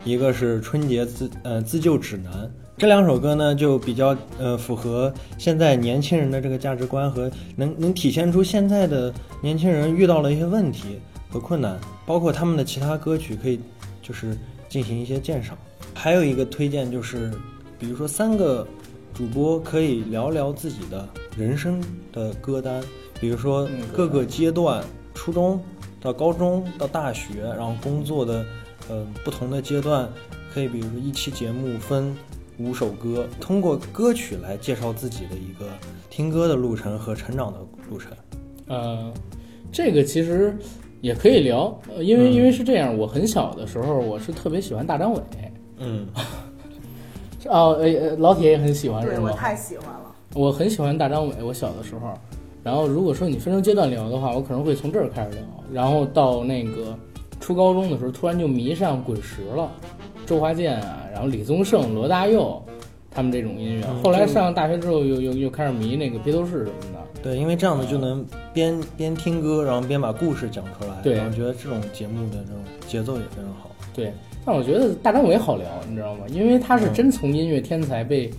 [0.03, 2.31] 一个是《春节自呃自救指南》。
[2.77, 10.99] 这两首歌呢，就比较呃符合现在年轻人的这个价值观和能能体现出现在的年轻人遇到了一些问题
[11.29, 13.59] 和困难，包括他们的其他歌曲可以
[14.01, 15.57] 就是进行一些鉴赏。
[15.93, 17.31] 还有一个推荐就是，
[17.77, 18.67] 比如说三个
[19.13, 21.07] 主播可以聊聊自己的
[21.37, 22.83] 人生的歌单，
[23.19, 24.83] 比如说各个阶段，
[25.13, 25.59] 初中
[26.01, 28.45] 到高中到大学，然后工作的
[28.89, 30.09] 呃不同的阶段，
[30.53, 32.15] 可以比如说一期节目分
[32.57, 35.69] 五首歌，通过歌曲来介绍自己的一个
[36.09, 37.59] 听歌的路程和成长的
[37.89, 38.11] 路程。
[38.67, 39.13] 呃，
[39.71, 40.57] 这个其实
[41.01, 45.21] 也可以聊，呃因为、嗯因为是这样，我很小的时候我是特别喜欢大张伟，
[45.77, 46.07] 嗯，
[47.45, 49.15] 哦，呃，呃老铁也很喜欢是吗？
[49.15, 50.15] 对我太喜欢了。
[50.33, 52.13] 我很喜欢大张伟，我小的时候。
[52.63, 56.97] 然后如果说你分成阶段聊的话，我可能会从这儿开始聊，然后到那个
[57.39, 59.69] 初高中的时候，突然就迷上滚石了，
[60.25, 62.61] 周华健啊，然后李宗盛、罗大佑
[63.11, 63.85] 他们这种音乐。
[63.87, 67.21] 嗯后来这个上大学之后又，又又开始迷那个披头士什么的。
[67.21, 71.01] 对，因为这样子就能边边听歌，然后边把故事讲出来。
[71.03, 73.69] 对然后觉得这种节目的这种节奏也非常好。
[73.93, 74.11] 对，
[74.45, 76.25] 但我觉得大张伟好聊，你知道吗？
[76.29, 78.31] 因为他是真从音乐天才被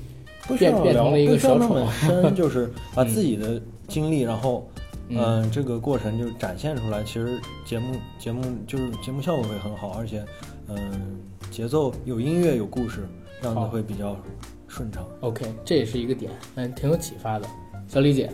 [0.57, 1.93] 变变成了一个小丑不需要那么，
[2.23, 4.69] 深， 就是把自己的经历，然后
[5.09, 7.03] 嗯嗯、这个过程就展现出来。
[7.03, 10.25] 其实节目节目就是节目效果会很好，而且
[10.69, 11.19] 嗯、
[11.51, 13.09] 节奏有音乐有故事，
[13.41, 14.17] 这样子会比较
[14.69, 15.05] 顺畅。
[15.21, 17.47] OK，这也是一个点，嗯，挺有启发的。
[17.89, 18.31] 小李姐，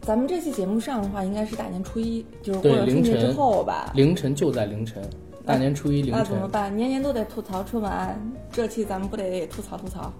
[0.00, 3.92] 咱们这期节目上的话，应该是大年初一，就是过了春节之晨后吧。
[3.94, 5.02] 凌晨就在凌晨，
[5.46, 6.76] 大年初一凌那怎么晨，办？
[6.76, 8.18] 年年都得吐槽春晚，
[8.52, 10.12] 这期咱们不得吐槽吐槽？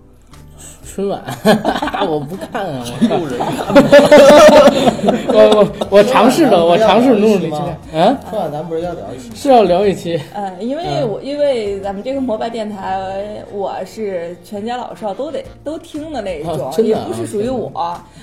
[0.82, 1.22] 春晚，
[2.08, 3.38] 我不看啊，我路人
[5.28, 7.76] 我我我尝试的，我尝试努力去看。
[7.92, 9.30] 嗯，春晚咱不是要聊一期？
[9.34, 17.70] 是要聊一期，嗯，因为嗯我因为咱们这个摩拜电台，我是全家老少都得都听的那种，也不是属于我，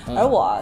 [0.08, 0.58] 嗯而我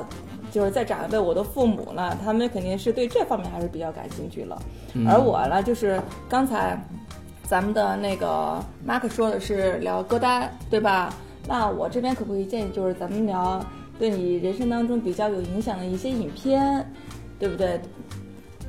[0.52, 4.62] 就是再长辈，我的父母呢，他们肯定是对这方面还是比较感兴趣了，
[4.92, 6.78] 嗯而我呢，就是刚才
[7.44, 11.12] 咱们的那个 Mark 说的是聊歌单，对吧？
[11.48, 13.64] 那我这边可不可以建议，就是咱们聊
[13.98, 16.86] 对你人生当中比较有影响的一些影片，
[17.38, 17.80] 对不对？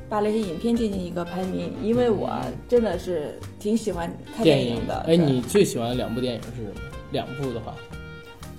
[0.08, 2.30] 把那些影片进行一个排名，因为我
[2.68, 5.04] 真的是挺喜欢看电影的。
[5.08, 6.74] 哎，你最喜欢的两部电影是什么？
[7.10, 7.74] 两部的话，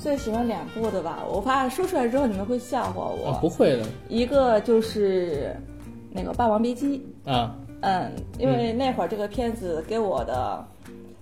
[0.06, 1.24] 最喜欢两部的吧？
[1.28, 3.32] 我怕说出来之后你们会笑话我。
[3.32, 3.80] 啊，不会的。
[4.08, 5.56] 一个就是
[6.12, 10.64] 那个《霸王别姬》，啊，嗯，因为那会儿这个片子给我的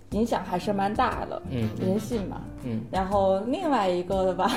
[0.10, 1.69] 影响还是蛮大的，嗯。
[1.80, 4.52] 人性嘛，嗯，然后另外一个的吧，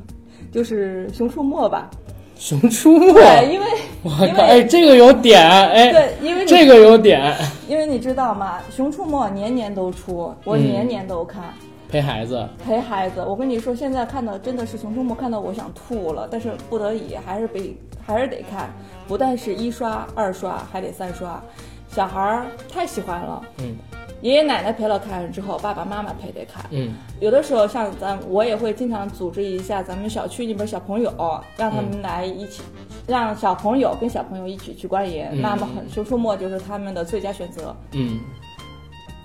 [0.52, 1.88] 就是《熊出没》吧，
[2.36, 3.66] 熊出没，对，因为
[4.02, 7.34] 我因靠，哎，这个有点，哎，对，因为这个有点，
[7.66, 10.62] 因为你知道吗，《熊出没》年年都出，我嗯。
[10.62, 11.44] 年年都看。
[11.90, 17.76] 陪孩子，陪孩子，我跟你说，现在看到真的是《熊出没》，看到我想吐了，但是不得已还是得
[18.06, 18.70] 还是得看，
[19.08, 21.42] 不但是一刷、二刷，还得三刷。
[21.88, 23.76] 小孩儿太喜欢了，嗯
[24.22, 26.64] 爷爷奶奶陪了看之后，爸爸妈妈陪得看。
[26.70, 31.10] 嗯有的时候像咱我也会经常组织一下咱们小区里边小朋友，
[31.56, 32.62] 让他们来一起，
[33.08, 35.26] 让小朋友跟小朋友一起去观影。
[35.32, 37.74] 嗯那么很《熊出没》就是他们的最佳选择。
[37.92, 38.20] 嗯，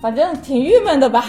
[0.00, 1.26] 反正挺郁闷的吧，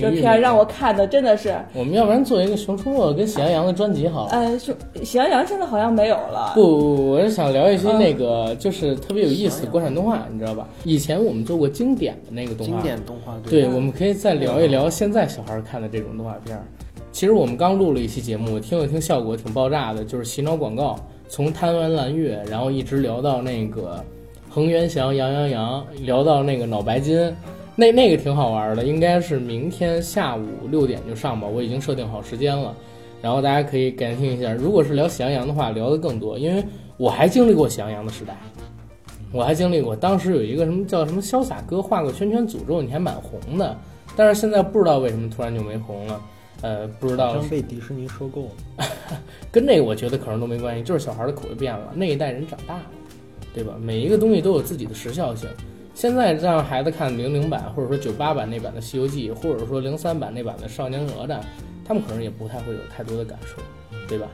[0.00, 1.54] 这片让我看的真的是。
[1.74, 4.32] 我们要不然做一个熊出没跟喜羊羊的专辑好了。
[4.32, 6.52] 呃，熊喜羊羊现在好像没有了。
[6.54, 10.66] 不不，我是想聊一些嗯那个，就是特别有意思的国产动画，你知道吧？
[10.84, 16.64] 以前我们做过经典的那个动画，经典动画对，对我们可以再聊一聊现在小孩看的这种动画片儿。
[17.10, 20.96] 其实我们刚录了一期节目，听了听效果挺爆炸的，就是洗脑广告，
[21.28, 24.04] 从贪玩蓝月，然后一直聊到那个
[24.48, 27.34] 恒源祥、羊羊羊，聊到那个脑白金，
[27.80, 32.74] 那那个挺好玩的，应该是明天下午六点就上吧，我已经设定好时间了。
[33.22, 36.64] 然后大家可以感听一下，如果是聊喜羊羊的话，聊的更多，因为
[36.96, 38.36] 我还经历过喜羊羊的时代，
[39.32, 43.78] 我还经历过，当时有一个什么叫什么潇洒哥画个圈圈诅咒你还蛮红的，
[44.16, 46.20] 但是现在不知道为什么突然就没红了，
[46.62, 48.42] 呃，不知道好像被迪士尼收购
[48.78, 48.86] 了。
[49.52, 52.86] 跟那个我觉得可能都没关系，就是小孩的口味变了，那一代人长大了，
[53.54, 53.74] 对吧？
[53.80, 55.48] 每一个东西都有自己的时效性。
[55.98, 61.40] 现在让孩子看零零版，或者说九八版那版的《西游记》，或者说零三版那版的《少年哪吒》，
[61.84, 63.60] 他们可能也不太会有太多的感受，
[64.06, 64.28] 对吧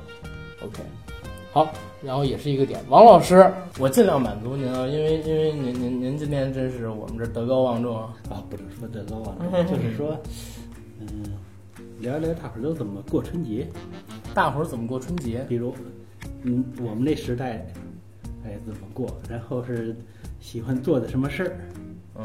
[0.62, 0.82] ？OK，
[1.54, 1.72] 好，
[2.02, 10.20] 然后也是一个点，王老师，我尽量满足您啊，因为因为您您您今天真是我们这德高望重啊，啊，不能说德高望重，就是说，
[11.00, 11.06] 嗯，
[11.98, 13.66] 聊一聊大伙儿都怎么过春节，
[14.34, 15.46] 大伙儿怎么过春节？
[15.48, 15.74] 比如，
[16.42, 17.66] 嗯，我们那时代，
[18.44, 19.08] 哎，怎么过？
[19.30, 19.96] 然后是
[20.44, 21.56] 喜欢做的什么事儿？
[22.16, 22.22] 嗯，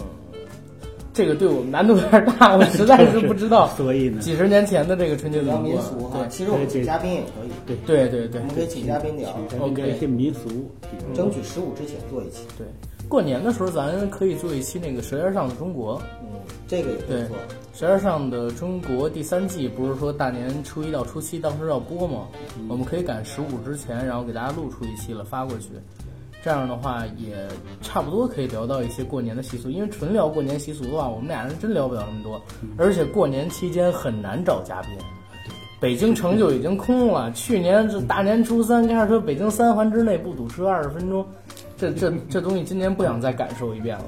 [1.14, 3.70] 这个对我们难度有点大，我实在是不知道。
[3.78, 6.10] 所以呢，几十年前的这个春节怎么过民俗？
[6.10, 10.50] 哈，对，其实我们请嘉宾也可以，对对对对我们可以请嘉宾聊请嘉宾聊一些民俗，
[11.16, 12.44] 争取十五之前做一期。
[12.58, 12.68] 对，
[13.08, 15.98] 过年的时候咱可以做一期那个《舌尖上的中国》。
[16.22, 16.28] 嗯，
[16.68, 17.36] 这个也不，《错。
[17.74, 22.28] 舌尖上的中国》第三季不是说大年初一到初七当时要播吗？
[22.68, 25.70] 我们可以赶十五之前，然后给大家录出一期了发过去。
[26.44, 27.36] 这样的话也
[27.82, 32.42] 差不多可以聊到一些过年的习俗，因为纯聊过年习俗的话，我们俩人真聊不了那么多，
[32.78, 34.92] 而且过年期间很难找嘉宾。
[35.82, 41.26] 北京城就已经空了，去年这大年初三开始说北京三环之内不堵车二十分钟，
[41.78, 44.06] 这这这东西今年不想再感受一遍了。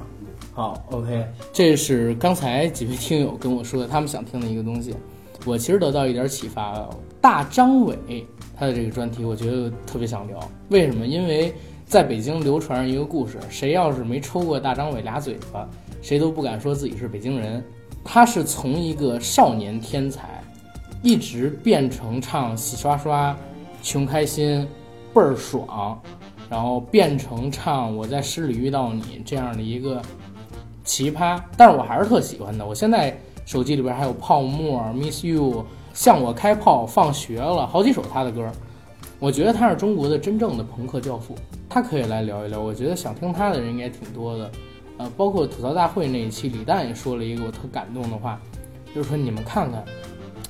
[0.54, 4.94] 好，OK，这是刚才几位听友跟我说的，他们想听的一个东西。
[5.46, 6.90] 我其实得到一点启发啊，
[7.22, 7.98] 大张伟
[8.56, 10.38] 他的这个专题，我觉得特别想聊。
[10.70, 11.08] 为什么？
[11.08, 11.52] 因为
[11.92, 15.68] 在北京流传着一个故事，谁要是没抽过大张伟俩嘴巴，
[16.02, 17.62] 谁都不敢说自己是北京人。
[18.02, 20.42] 他是从一个少年天才，
[21.04, 23.36] 一直变成唱洗刷刷、
[23.84, 24.66] 穷开心、
[25.14, 26.02] 倍儿爽，
[26.50, 30.02] 然后变成唱我在诗里遇到你这样的一个
[30.86, 31.42] 奇葩。
[31.58, 32.66] 但是我还是特喜欢的。
[32.66, 33.14] 我现在
[33.46, 38.50] 手机里边还有泡沫、Miss You、向我开炮、放学了，好几首他的歌。
[39.22, 41.36] 我觉得他是中国的真正的朋克教父，
[41.70, 42.60] 他可以来聊一聊。
[42.60, 44.52] 我觉得想听他的人应该挺多的。
[44.98, 48.42] 呃，包括吐槽大会那一期，李诞也说了一个我特感动的话，
[48.96, 49.86] 就是说你们看看，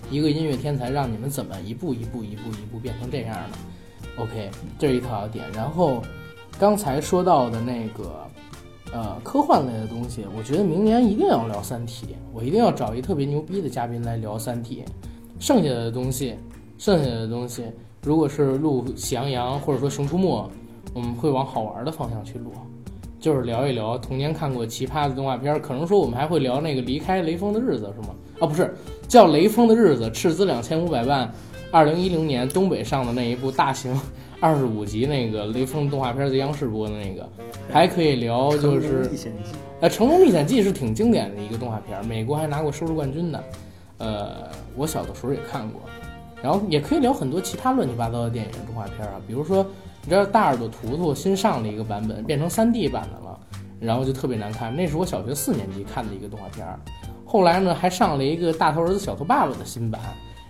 [0.10, 4.22] 一个音乐天才让你们怎么一步一步一步一步变成这样的。
[4.24, 5.44] OK，这是一套点。
[5.54, 6.02] 然后
[6.58, 8.26] 刚才说到的那个
[8.94, 14.82] 呃科幻类的东西，我觉得明年一定要聊《三体》，我一定要找一特别牛逼的嘉宾来聊《三体》。
[15.42, 16.36] 剩下的东西，
[16.78, 17.64] 剩下的东西，
[18.04, 20.26] 如果是录《喜羊羊》或者说《熊出没》，
[20.92, 22.52] 我们会往好玩的方向去录。
[23.20, 28.16] 就是聊一聊童年看过奇葩的动画片，可能说我们还会聊那个离开雷锋的日子是吗？
[28.40, 28.74] 啊，不是，
[29.08, 31.32] 叫雷锋的日子，斥资两千五百万，
[31.70, 33.96] 二零一零年东北上的那一部大型
[34.42, 37.30] 二十五集那个雷锋动画片，在央视播的那个，
[37.72, 39.08] 还可以聊就是，
[39.80, 43.44] 呃，《成龙历险记》是挺经典的一个动画片，美国还拿过收视冠军的，
[44.00, 45.80] 呃，我小的时候也看过，
[46.42, 49.66] 然后也可以聊很多其他乱七八糟的电影动画片啊，比如说。
[50.04, 53.40] 你知道大耳朵图图新上了一个版本，变成 3D 版的了，
[53.80, 54.76] 然后就特别难看。
[54.76, 56.80] 那是我小学四年级看的一个动画片儿。
[57.24, 60.02] 后来呢，还上了一个大头儿子小头爸爸的新版，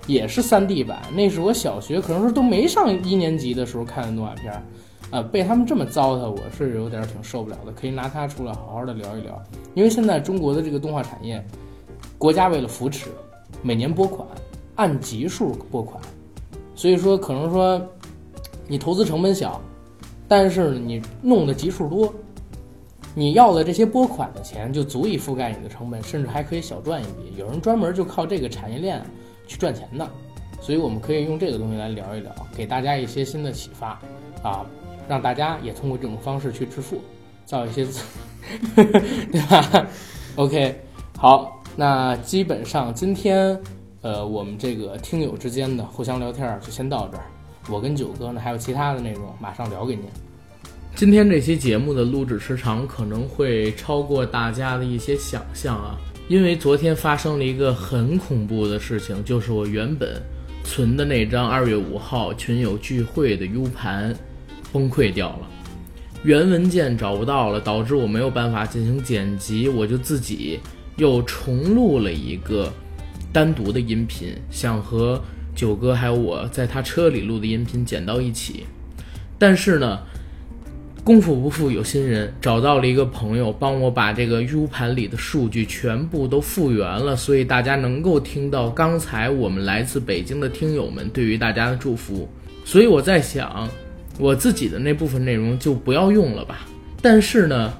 [0.07, 1.01] 也是 3D 版。
[1.13, 4.63] 那是我小学可能是都没上一年级的时候看的动画片儿，
[5.11, 7.73] 啊，被他们这么糟蹋，我是有点挺受不了的。
[7.73, 9.37] 可以拿它出来好好的聊一聊，
[9.73, 11.45] 因为现在中国的这个动画产业，
[12.17, 13.09] 国家为了扶持，
[13.61, 14.25] 每年拨款
[14.81, 16.01] 按级数拨款，
[16.73, 17.79] 所以说可能说。
[18.67, 19.59] 你投资成本小，
[20.29, 22.13] 但是你弄的集数多，
[23.13, 27.33] 你要的这些拨款的钱就足以覆盖你的成本，甚至还可以小赚一笔。
[27.35, 29.03] 有人专门就靠这个产业链
[29.45, 30.09] 去赚钱的，
[30.61, 33.99] 所以我们可以用这个东西来聊一聊，给大家一些新的启发
[34.41, 34.65] 啊，
[35.05, 37.01] 让大家也通过这种方式去致富，
[37.45, 37.85] 造一些，
[38.73, 39.85] 对吧
[40.37, 40.79] ？OK，
[41.17, 43.59] 好，那基本上今天
[44.01, 47.25] 呃我们这个听友之间的互相聊天就先到这儿。
[47.69, 50.05] 我跟九哥呢，还有其他的内容，马上聊给您。
[50.95, 55.95] 今天这期节目的录制时长可能会超过大家的一些想象啊，
[56.27, 60.19] 因为昨天发生了一个很恐怖的事情，就是我原本
[60.63, 64.15] 存的那张二月五号群友聚会的 U 盘
[64.73, 65.47] 崩溃掉了，
[66.23, 70.59] 原文件找不到了，导致我没有办法进行剪辑，我就自己
[70.97, 72.73] 又重录了一个
[73.31, 75.21] 单独的音频，想和。
[75.53, 78.65] 九哥还有我在他车里录的音频剪到一起，
[79.37, 79.99] 但是呢，
[81.03, 92.29] 功夫不负有心人，找到了一个朋友帮我把这个 U 盘里的数据全部都复原了，所以大家能够听到刚才我们来自北京的听友们对于大家的祝福。
[92.63, 93.67] 所以我在想，
[94.17, 96.65] 我自己的那部分内容就不要用了吧。
[97.01, 97.73] 但是呢，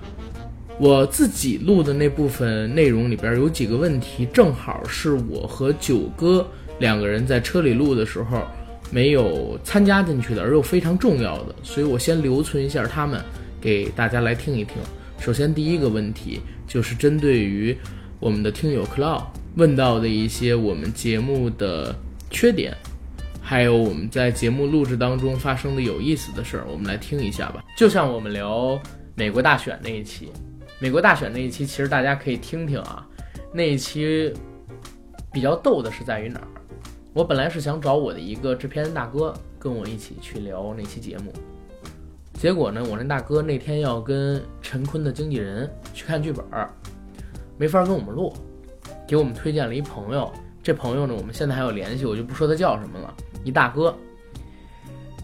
[0.82, 6.44] 我自己录的那部分内容里边有几个问题，正好是我和九哥。
[6.80, 8.42] 两个人在车里录的时候，
[8.90, 13.24] 没有参加进去的，而又非常重要的，所以我先留存一下他们，
[13.62, 14.78] 给大家来听一听。
[15.20, 17.78] 首先，第一个问题就是针对于
[18.20, 19.26] 我们的听友 Cloud
[19.58, 21.96] 问到的一些我们节目的
[22.32, 22.76] 缺点，
[23.40, 27.64] 还有我们在节目录制当中发生的有意思的事儿，我们来听一下吧。
[27.78, 28.82] 就像我们聊
[29.14, 30.32] 美国大选那一期，
[30.82, 33.08] 美国大选那一期，其实大家可以听听啊，
[33.54, 34.34] 那一期
[35.32, 36.48] 比较逗的是在于哪儿？
[37.14, 41.32] 我本来是想找我的一个制片人大哥跟我一起去聊那期节目，
[42.34, 46.44] 结果呢，我那大哥那天要跟陈坤的经纪人去看剧本，
[47.60, 48.34] 没法跟我们录，
[49.08, 50.32] 给我们推荐了一朋友。
[50.64, 53.14] 这朋友呢，我们现在还有联系，我就不说他叫什么了，
[53.44, 53.96] 一大哥。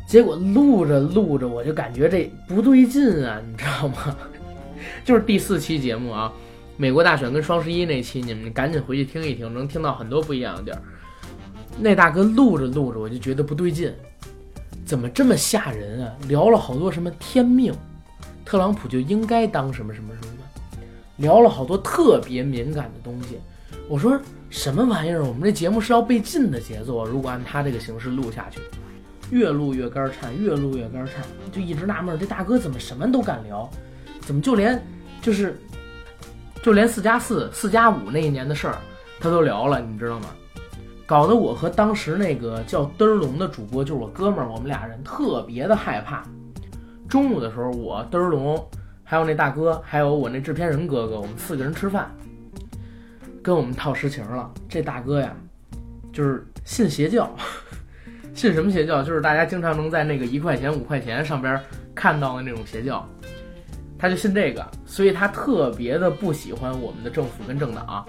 [0.07, 4.15] 结果录着录着，我就感觉这不对劲啊，你知道吗？
[5.07, 6.29] 就是第四期节目啊，
[6.75, 10.81] 美国大选跟双十一那期，你们赶紧回去听一听，能听到很多不一样的地儿。
[11.79, 13.89] 那大哥录着录着，我就觉得不对劲，
[14.85, 16.11] 怎么这么吓人啊？
[16.27, 17.73] 聊了好多什么天命，
[18.43, 20.83] 特朗普就应该当什么什么什么，
[21.19, 23.39] 聊了好多特别敏感的东西。
[23.87, 25.23] 我说什么玩意儿？
[25.23, 27.09] 我们这节目是要被禁的节奏啊！
[27.09, 28.59] 如果按他这个形式录下去，
[29.31, 33.71] 越录越肝颤，越录越肝颤，就一直纳闷，这大哥怎么什么都敢聊？
[34.19, 34.77] 怎么就连
[35.27, 35.59] 就是
[36.63, 38.77] 就连四加四、四加五那一年的事儿
[39.19, 40.27] 他都聊了，你知道吗？
[41.05, 46.23] 搞得我和当时那个叫嘚儿龙的主播，就是我哥们儿，我们俩人特别的害怕。
[47.09, 48.65] 中午的时候，我嘚儿龙，
[49.03, 52.09] 还有那大哥，还有我那制片人哥哥，我们四个人吃饭，
[53.43, 54.49] 跟我们套实情了。
[54.69, 55.35] 这大哥呀，
[56.13, 57.29] 就是信邪教，
[58.33, 59.03] 信什么邪教？
[59.03, 61.61] 就是大家经常能在那个一块钱、五块钱上边
[61.93, 63.05] 看到的那种邪教，
[63.99, 68.05] 他就信这个，所以他特别的不喜欢我们的政府跟政党。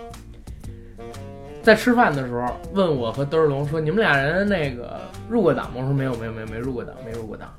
[1.62, 7.52] 在吃饭的时候，问我和德龙说：“你们俩人那个入过党吗？”我说：“没有，没有，没有，没入过党，没入过党。”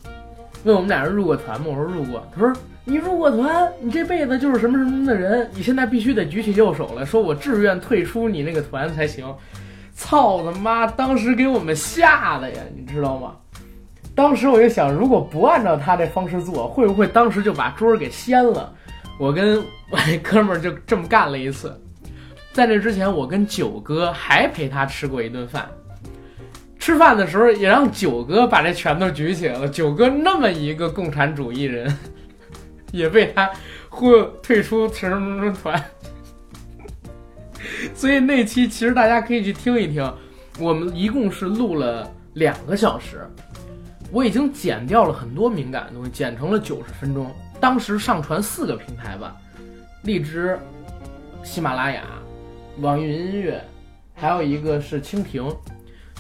[0.64, 1.68] 问我们俩人入过团吗？
[1.70, 2.52] 我说：“入过。”他说
[2.86, 9.26] ：“你入过团，你这辈子就是什么什么的人，你现在必须得举起右手来说，我志愿退出你那个团才行。”
[9.94, 10.88] 操他妈！
[10.88, 13.36] 当时给我们吓的呀，你知道吗？
[14.20, 18.70] 当时我就想，如果不按照他这方式做，会不会当时就把桌儿给掀了？
[19.18, 19.60] 我跟
[19.90, 21.74] 我那哥们儿就这么干了一次。
[22.52, 25.70] 在那之前，我跟九哥还陪他吃过一顿饭。
[26.80, 29.70] 吃饭的时候也让九哥把这拳头举起来了。
[29.70, 31.98] 九哥那么一个共产主义人，
[32.92, 33.50] 也被他
[33.88, 35.82] 忽悠退出什么什么团。
[37.96, 40.14] 所以那期其实大家可以去听一听，
[40.60, 43.26] 我们一共是录了两个小时，
[44.12, 47.32] 我已经剪掉了很多敏感的东西，剪成了九十分钟。
[47.60, 49.36] 当时上传四个平台吧，
[50.04, 50.58] 荔枝、
[51.44, 52.04] 喜马拉雅。
[52.80, 53.62] 网易云音乐，
[54.16, 55.54] 还有一个是蜻蜓，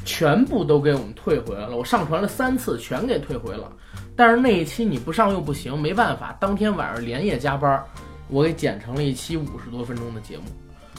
[0.04, 1.78] 全部都给我们退回来了。
[1.78, 3.72] 我上传了三次，全给退回了。
[4.16, 7.82] 但是那一期你不上又不行，没办法，当天晚上连夜加班，
[8.28, 10.44] 我给剪成了一期五十多分钟的节目。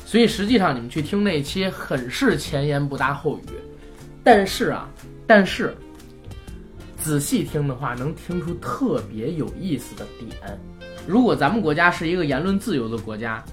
[0.07, 3.43] 所以实际上你们去听那一期，很是前言不搭后语。
[4.25, 4.89] 但是啊，
[5.27, 5.77] 但是
[7.01, 10.59] 仔细听的话，能听出特别有意思的点。
[11.07, 13.45] 如果咱们国家是一个言论自由的国家。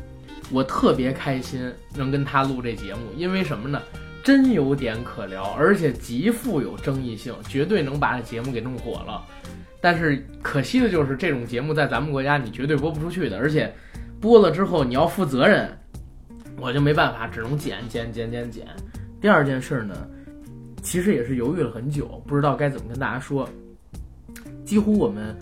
[0.49, 3.81] 我特别开心能跟他录这节目，因为什么呢？
[4.23, 9.25] 真有点可聊，而且极富有争议性，绝对能把这节目给弄火了。
[9.81, 13.69] 但是可惜的就是这种节目在咱们国家你绝对播不出去的，而且
[14.21, 15.69] 播了之后你要负责任，
[16.61, 18.65] 我就没办法，只能剪剪剪剪剪。
[19.19, 20.07] 第二件事呢，
[20.87, 23.47] 其实也是犹豫了很久，不知道该怎么跟大家说。
[24.63, 25.35] 几乎我们。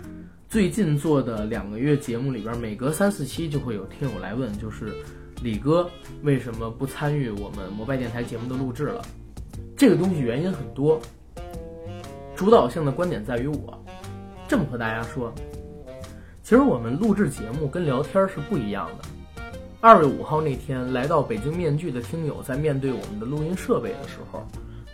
[0.48, 4.92] 最近做的两个月节目里边，每隔三四期就会有听友来问，就是
[5.42, 5.88] 李哥
[6.22, 9.04] 为什么不参与我们摩拜电台节目的录制了？
[9.76, 11.00] 这个东西原因很多，
[12.36, 13.84] 主导性的观点在于我。
[14.48, 15.34] 这么和大家说，
[16.42, 19.04] 其实我们录制节目跟聊天是不一样的。
[19.80, 24.46] 二月五号那天来到北京面具的听友，在面对我们的录音设备的时候，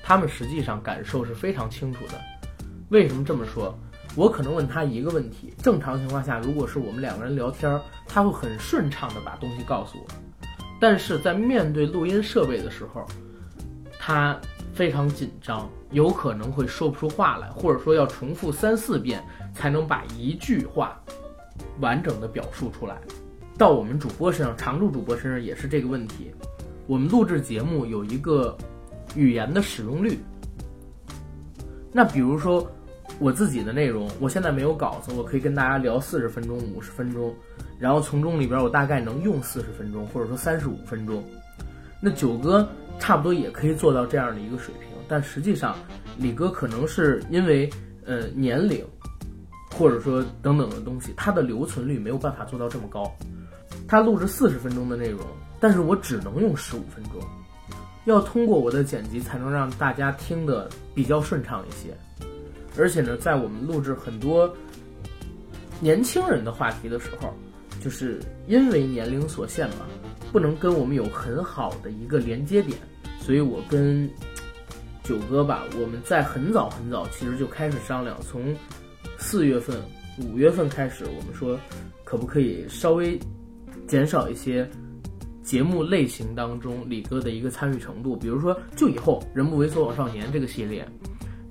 [0.02, 2.20] 他们实际上感受是非常清楚的。
[2.90, 3.74] 为什么这么说？
[4.14, 10.04] 我可能问他一个问题，正常情况下，如果是我们两个人聊天，他会很顺畅的把东西告诉我。
[10.78, 13.06] 但是在面对录音设备的时候，
[13.98, 14.38] 他
[14.74, 19.24] 非常紧张，有可能会说不出话来，或者说要重复三四遍
[19.54, 21.00] 才能把一句话
[21.80, 22.98] 完整的表述出来。
[23.56, 26.32] 到我们主播身上，常驻主播身上也是这个问题。
[26.86, 28.54] 我们录制节目有一个
[29.14, 30.18] 语言的使用率，
[31.92, 32.70] 那比如说。
[33.18, 37.32] 我自己的内容，我现在没有稿子，我可以跟大家聊四十分钟、五十分钟，
[37.78, 41.22] 然后从中里边我大概能用四十分钟，或者说三十五分钟。
[42.00, 42.66] 那九哥
[42.98, 45.76] 差不多也可以做到这样的一个水平，但实际上
[46.16, 47.70] 李哥可能是因为
[48.04, 48.84] 呃年龄，
[49.70, 53.08] 或者说等等的东西，他的留存率没有办法做到这么高。
[53.86, 55.20] 他录制四十分钟的内容，
[55.60, 57.20] 但是我只能用十五分钟，
[58.04, 61.96] 要通过我的剪辑才能让大家听得比较顺畅一些。
[62.76, 64.52] 而且呢，在我们录制很多
[65.78, 67.34] 年轻人的话题的时候，
[67.80, 69.86] 就是因为年龄所限嘛，
[70.32, 72.78] 不能跟我们有很好的一个连接点，
[73.20, 74.08] 所以我跟
[75.02, 78.54] 九哥吧，我们在很早很早其实就开始商量，从
[79.18, 79.76] 四月份、
[80.18, 81.58] 五月份开始，我们说
[82.04, 83.18] 可不可以稍微
[83.86, 84.68] 减少一些
[85.42, 90.86] 节目类型当中李哥的一个参与程度，比如说就以后“人不猥琐枉少年”这个系列。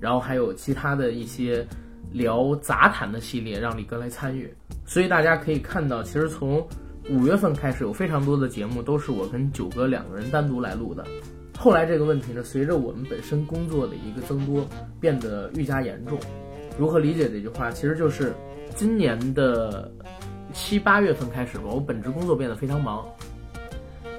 [0.00, 1.64] 然后还有其他的一些，
[2.10, 4.52] 聊杂谈的系列，让李哥来参与。
[4.84, 6.66] 所以大家可以看到，其实从
[7.08, 11.06] 五月份开始，有非常多的节目都是我跟九哥两个人单独来录的。
[11.56, 14.66] 后来这个问题呢，随着我们本身工作的一个增多，
[15.00, 16.18] 变得愈加严重。
[16.76, 17.70] 如何理解这句话？
[17.70, 18.34] 其实就是
[18.74, 19.88] 今年的
[20.52, 23.06] 七八月份开始吧，我本职工作变得非常忙，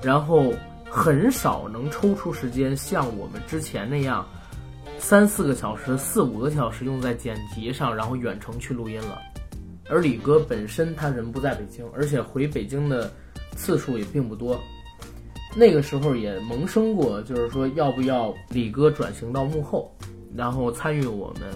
[0.04, 0.54] 然后
[0.90, 4.26] 很少能抽出时间像我们之前那样
[5.00, 9.20] 三四个小时、四五个小时用在剪辑上，然后远程去录音了。
[9.90, 13.12] 而李哥本身他人不在北京，而且回北京的
[13.56, 14.60] 次数也并不多。
[15.56, 19.96] 那个时候也萌生过，就是说要不要李哥转型到幕后，
[20.36, 21.50] 然后参与我们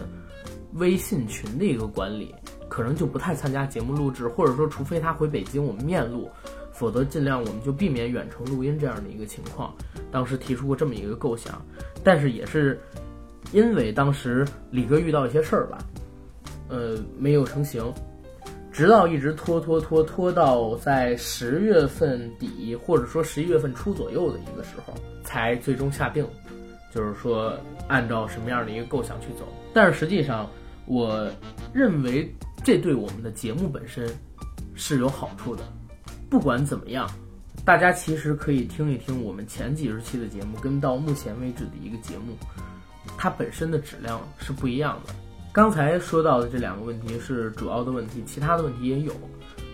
[0.74, 2.36] 微信群的一个管理，
[2.70, 6.30] 可能就不太参加节目录制，或者说除非他回北京我们面录，
[6.78, 9.74] 否则尽量我们就避免远程录音这样的一个情况。
[10.12, 11.60] 当时提出过这么一个构想，
[12.04, 12.80] 但是也是
[13.52, 15.80] 因为当时李哥遇到一些事儿吧，
[16.70, 17.92] 呃，没有成型。
[18.72, 26.24] 直到一直拖拖拖拖到在十月份底或者说十一月份初左右的一个时候，才最终下定，
[26.94, 27.58] 就是说
[27.88, 29.48] 按照什么样的一个构想去走。
[29.74, 30.48] 但是实际上，
[30.86, 31.28] 我
[31.74, 32.32] 认为
[32.64, 34.08] 这对我们的节目本身
[34.76, 35.64] 是有好处的。
[36.30, 37.10] 不管怎么样，
[37.64, 42.38] 大家其实可以听一听我们前几十期的节目，跟到目前为止的一个节目，
[43.18, 45.14] 它本身的质量是不一样的。
[45.54, 49.14] 刚才说到的这两个问题是主要的问题，其他的问题也有，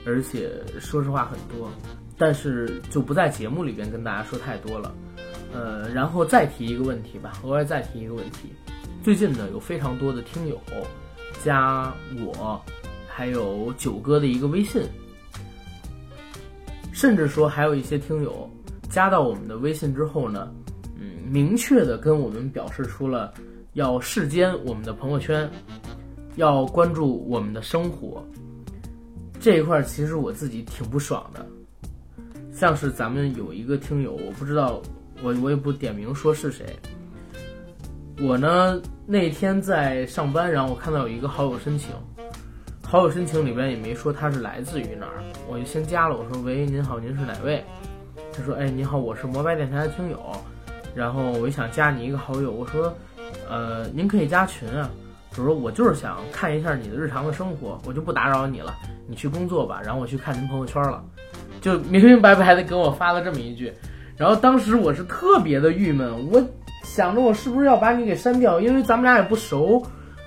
[0.05, 0.49] 而且
[0.79, 1.69] 说实话很多，
[2.17, 4.95] 但是就不在节目里边跟大家说太多了。
[5.53, 8.53] 呃，然后再提一个问题吧，额外再提一个问题。
[9.03, 10.59] 最近呢，有非常多的听友
[11.43, 11.93] 加
[12.25, 12.61] 我，
[13.07, 14.83] 还有九哥的一个微信，
[16.93, 18.49] 甚至说还有一些听友
[18.89, 20.49] 加到我们的微信之后呢，
[20.97, 23.33] 嗯，明确的跟我们表示出了。
[23.73, 25.49] 要视奸我们的朋友圈，
[26.35, 28.23] 要关注我们的生活，
[29.39, 31.43] 这一块其实我自己挺不爽的。
[32.51, 34.79] 像是咱们有一个听友，我不知道，
[35.23, 36.67] 我我也不点名说是谁。
[38.21, 41.89] 我呢那天在上班，然后我看到有一个好友申请，
[42.93, 45.13] 好友申请里边也没说他是来自于哪儿，
[45.47, 47.65] 我就先加了，我说喂，您好，您是哪位？
[48.31, 50.19] 他说，哎，您好，我是摩拜电台的听友，
[50.93, 52.93] 然后我就想加你一个好友，我说。
[53.49, 54.87] 呃，您可以加群啊，
[55.31, 58.75] 我说我就是想看一下你的日常的生活，我就不打扰你了，
[59.07, 59.81] 你去工作吧。
[59.83, 61.03] 然后我去看您朋友圈了，
[61.61, 63.73] 就明明白白的给我发了这么一句。
[64.15, 66.39] 然后当时我是特别的郁闷，我
[66.83, 69.83] 想着我是不是要把你给删掉，因为咱们俩也不熟，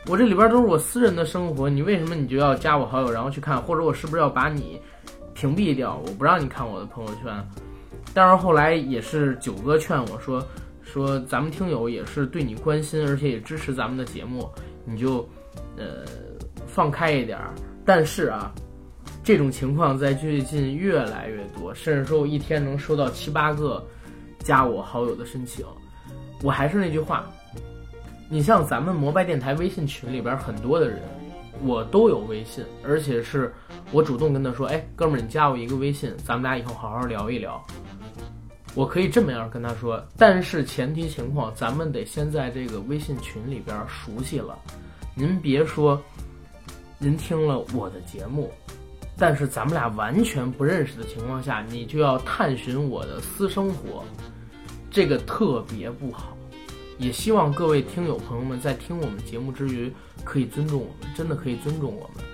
[0.08, 3.60] 我这里边都是我私人的生活，你为什么你就要加我好友然后去看？
[3.60, 4.80] 或者我是不是要把你
[5.34, 7.32] 屏蔽掉，我不让你看我的朋友圈？
[8.14, 10.44] 但是后来也是九哥劝我说。
[10.82, 14.48] 说咱们听友也是对你关心，而且也支持咱们的节目，
[14.84, 15.28] 你就，
[15.76, 16.06] 呃，
[16.64, 17.36] 放开一点。
[17.84, 18.52] 但是啊，
[19.22, 23.84] 这种情况在最近越来越多，甚至说我一天能收到七八个
[24.38, 25.66] 加我好友的申请。
[26.40, 27.28] 我还是那句话，
[28.28, 31.00] 你像咱们摩拜电台微信群里边很多的人，
[31.62, 33.54] 我都有微信，而且是
[33.92, 37.64] 我主动跟他说，哎，哥们儿，你加我一个微信，咱们俩以后好好聊一聊。
[38.74, 44.58] 我可以这么样跟他说，但是前提情况，咱们得先在这个微信群里边熟悉了。
[45.14, 46.02] 您别说，
[46.98, 48.52] 您听了我的节目，
[49.16, 54.04] 但是咱们俩完全不认识的情况下，你就要探寻我的私生活，
[54.90, 56.35] 这个特别不好。
[56.98, 59.92] 也希望各位听友朋友们在听我们节目之余，
[60.24, 62.24] 可以尊重我们，真的可以尊重我们。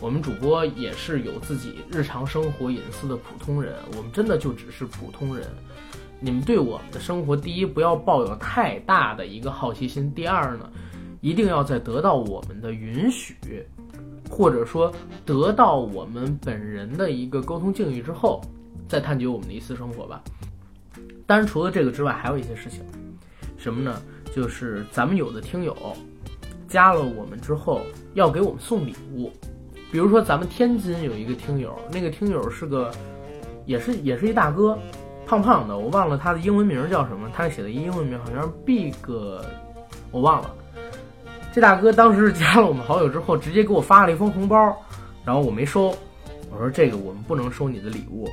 [0.00, 5.46] 我们主播也是有自己日常生活隐私的普通人，我们真的就只是普通人。
[6.20, 10.70] 你们对我们的生活，第一不要抱有太大的一个好奇心，第二呢，
[11.22, 13.36] 一定要在得到我们的允许，
[14.28, 14.92] 或者说
[15.24, 18.42] 得到我们本人的一个沟通敬意之后，
[18.86, 20.22] 再探究我们的一次生活吧。
[21.26, 22.80] 当然，除了这个之外，还有一些事情，
[23.60, 24.02] 什么呢？
[24.34, 25.76] 就是咱们有的听友
[26.66, 27.82] 加了我们之后，
[28.14, 29.30] 要给我们送礼物，
[29.92, 32.90] 比如说咱们天津有一个听友，那个听友是个，
[33.66, 34.78] 也是也是一大哥。
[35.26, 38.94] 胖胖的，我忘了他的英文名叫什么，他写的英文名好像 Big，
[40.10, 40.50] 我忘了。
[41.52, 44.56] 这大哥当时加了我们好友之后，直接给我发了一封红包，
[45.24, 45.94] 然后我没收。
[46.50, 48.28] 我说这个我们不能收你的礼物，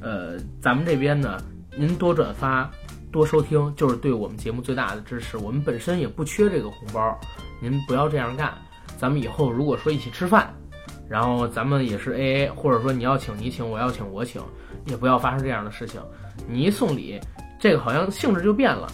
[0.00, 1.40] 呃，咱们这边呢，
[1.76, 2.68] 您多转发、
[3.10, 5.36] 多收听就是对我们节目最大的支持。
[5.36, 7.18] 我们本身也不缺这个红包，
[7.60, 8.52] 您不要这样干。
[8.98, 10.54] 咱们以后如果说一起吃饭。
[11.08, 14.42] 然后咱们也是 A A，或者说你要请你请，我要请我请，
[14.86, 16.00] 也不要发生这样的事情。
[16.48, 17.20] 你一送礼，
[17.60, 18.88] 这个好像性质就变了。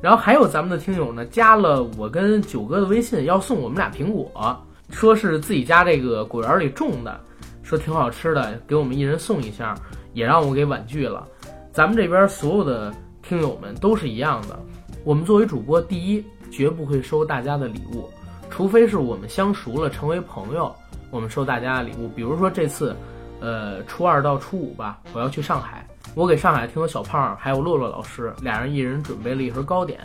[0.00, 4.58] 然后还有咱们的听友呢，加了我跟九哥的微信，要送我们俩苹果。
[4.88, 7.20] 说是自己家这个果园里种的，
[7.62, 9.78] 说挺好吃的，给我们一人送一箱，
[10.14, 11.28] 也让我给婉拒了。
[11.74, 12.90] 咱们这边所有的
[13.30, 14.58] 听友们都是一样的，
[15.04, 18.10] 我们作为主播，第一绝不会收大家的礼物，
[18.50, 20.74] 除非是我们相熟了成为朋友，
[21.12, 22.08] 我们收大家的礼物。
[22.08, 22.92] 比如说这次，
[23.40, 30.00] 呃，初二到初五吧，我要去上海，我给上海听友小胖还有洛洛老师俩人一人准备了一盒糕点，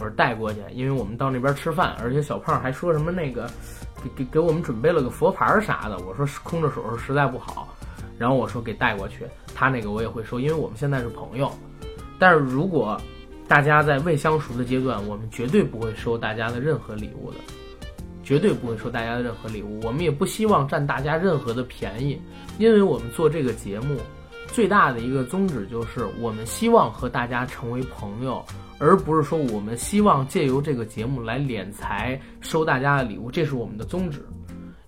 [0.00, 3.48] 我说带过去，因为我们到那边吃饭，而且小胖还说什么那个
[4.02, 7.68] 给给给我们准备了个佛牌啥的，我说空着手实在不好，
[8.18, 11.48] 然后我说给带过去，他那个我也会收，因为我们现在是朋友。
[12.24, 12.98] 但是如果
[13.46, 17.36] 大家在未相熟的阶段，我们绝对不会收大家的任何礼物的，
[18.22, 19.78] 绝对不会收大家的任何礼物。
[19.82, 22.18] 我们也不希望占大家任何的便宜，
[22.58, 23.98] 因为我们做这个节目
[24.46, 28.42] 最大的一个宗旨就是我们希望和大家成为朋友，
[28.78, 34.24] 而不是说我们希望借由这个节目来敛财收大家的礼物，这是我们的宗旨。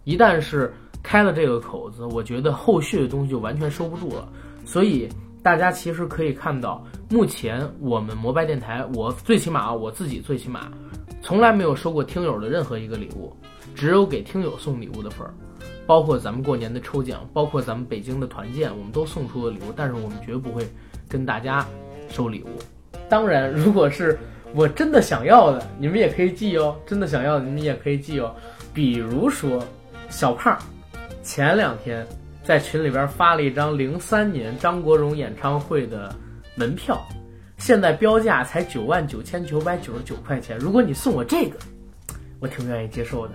[0.05, 0.73] 一旦是
[1.03, 4.27] 开了这个口子，我觉得后续的东西就完全收不住了。
[4.65, 5.07] 所以
[5.43, 10.69] 大家其实可以看到，目前我们摩拜电台，我最起码，我自己最起码
[11.23, 13.33] 从来没有收过听友的任何一个礼物，
[13.77, 15.33] 只有给听友送礼物的份儿。
[15.87, 20.69] 包括咱们过年的抽奖，包括咱们北京的团建，我们都送出了礼物，但是我们绝不会
[21.09, 21.65] 跟大家
[22.09, 22.49] 收礼物。
[23.09, 24.19] 当然，如果是
[24.53, 26.77] 我真的想要的，你们也可以寄哦。
[26.85, 28.35] 真的想要的，你们也可以寄哦。
[28.75, 29.63] 比如说，
[30.09, 30.59] 小胖
[31.23, 32.05] 前两天
[32.43, 36.13] 在群里边发了一张零三年张国荣演唱会的
[36.57, 37.07] 门票，
[37.59, 40.59] 现在标价才九万九千九百九十九块钱。
[40.59, 41.59] 如果你送我这个，
[42.41, 43.35] 我挺愿意接受的。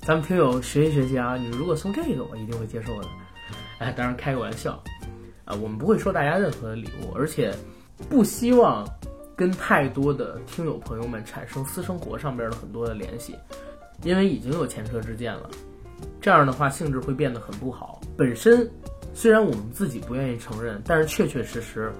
[0.00, 1.36] 咱们听友学习学习啊！
[1.36, 3.08] 你如果送这个，我一定会接受的。
[3.78, 4.82] 哎，当然开个玩笑，
[5.44, 7.54] 啊，我们不会收大家任何的礼物，而且
[8.08, 8.88] 不希望
[9.36, 13.36] 跟太多的听友朋友们产生私生活上边的很多的联系，
[14.02, 15.50] 因为已经有前车之鉴了。
[16.20, 18.00] 这样的话性质会变得很不好。
[18.16, 18.68] 本身
[19.12, 21.92] 虽然我们自己不愿意承认，但是确确实实，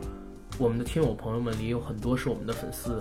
[0.58, 3.00] 我们的听友朋友们里有很多是我们的粉丝。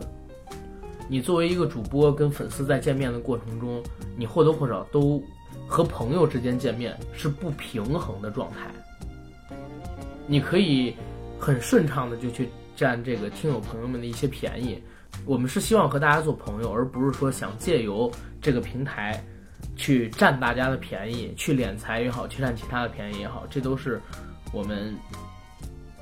[1.09, 3.81] 你作为一个主播，跟粉丝在见面的过程中，
[4.15, 5.23] 你或多或少都
[5.67, 8.69] 和朋友之间见面是不平衡的状态。
[10.27, 10.93] 你可以
[11.39, 14.79] 很顺畅的就去占这个听友朋友们的一些便宜。
[15.25, 19.23] 我们是希望和大家做朋友，而不是说想借由这个平台
[19.75, 23.99] 去占大家的便宜，去敛财也好，去占其他的便宜也好，这都是
[24.53, 24.95] 我们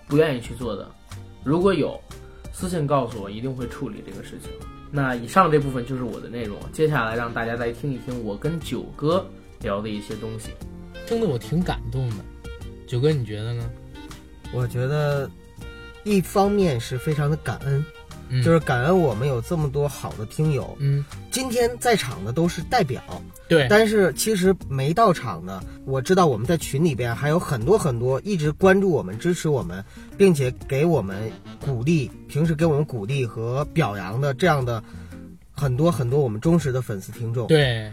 [0.07, 0.91] 不愿意去做的。
[1.45, 2.01] 如果有
[2.51, 4.49] 私信告诉我，一定会处理这个事情。
[4.91, 9.23] 那以上这部分就是我的内容，接下来让大家再听一听我跟九哥
[9.61, 10.49] 聊的一些东西，
[11.05, 12.15] 听得我挺感动的。
[12.87, 13.69] 九哥，你觉得呢？
[14.51, 15.29] 我觉得
[16.03, 17.85] 一方面是非常的感恩，
[18.35, 18.43] 嗯。
[18.43, 20.75] 就是感恩我们有这么多好的听友。
[20.79, 23.01] 嗯，今天在场的都是代表，
[23.47, 23.67] 对。
[23.69, 29.83] 但是其实没到场的，我知道我们在群里边还有很多很多一直关注我们、支持我们，
[30.17, 31.31] 并且给我们
[31.65, 34.83] 鼓励，平时给我们鼓励和表扬的这样的
[35.51, 37.47] 很多很多我们忠实的粉丝听众。
[37.47, 37.91] 对，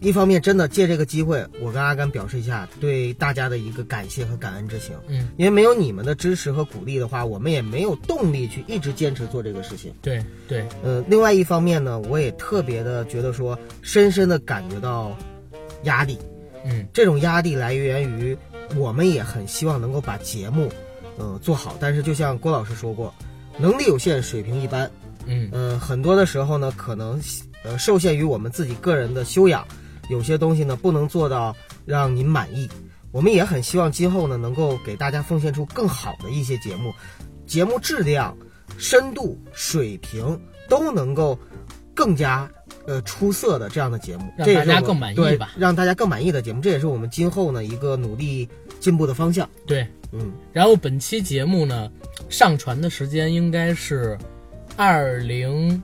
[0.00, 4.94] 一方面真的借这个机会，我跟阿甘表示一下对大家的一个感谢和感恩之情。
[5.08, 9.92] 嗯，因为没有你们的支持和鼓励的话，我们也没有动力去一直坚持做这个事情。
[10.02, 15.16] 对对，呃，另外一方面呢，我也特别的觉得说，深深的感觉到
[15.84, 16.18] 压力。
[16.64, 18.36] 嗯，这种压力来源于
[18.76, 20.70] 我们也很希望能够把节目，
[21.18, 21.76] 呃，做好。
[21.78, 23.14] 但是就像郭老师说过，
[23.58, 24.90] 能力有限，水平一般。
[25.26, 27.18] 嗯呃，很多的时候呢，可能
[27.64, 29.66] 呃受限于我们自己个人的修养，
[30.10, 32.68] 有些东西呢不能做到让您满意。
[33.12, 36.92] 我们也很希望今后呢能够给大家奉献出更好的一些节目，
[37.46, 38.36] 节目质量、
[38.76, 41.38] 深度、水平都能够
[41.94, 42.50] 更加
[42.86, 48.48] 呃出色的这样的节目，让大家更满意对吧让大家更满意的节目，这也是我们今后呢一个努力
[48.80, 49.48] 进步的方向。
[49.64, 51.88] 对，嗯，然后本期节目呢，
[52.28, 54.18] 上传的时间应该是
[54.76, 55.80] 二零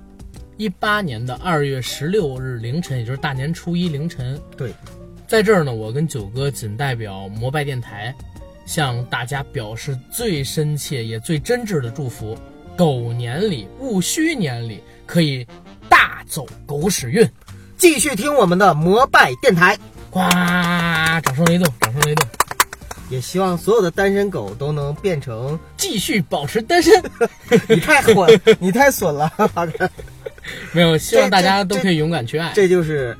[0.60, 4.38] 一八年的二月十六日凌晨，也就是大年初一凌晨。
[4.58, 4.70] 对，
[5.26, 8.14] 在这儿呢，我跟九哥仅代表摩拜电台，
[8.66, 12.36] 向大家表示最深切也最真挚的祝福：
[12.76, 15.46] 狗年里戊戌年里可以
[15.88, 17.26] 大走狗屎运，
[17.78, 19.74] 继续听我们的摩拜电台。
[20.10, 20.20] 呱，
[21.22, 22.28] 掌声雷动，掌声雷动！
[23.08, 27.02] 也希望所有的单身狗都能变成继续保持单身。
[27.66, 29.32] 你太混，你太损了。
[30.72, 32.52] 没有，希望大家都可以勇敢去爱。
[32.54, 33.16] 这就是，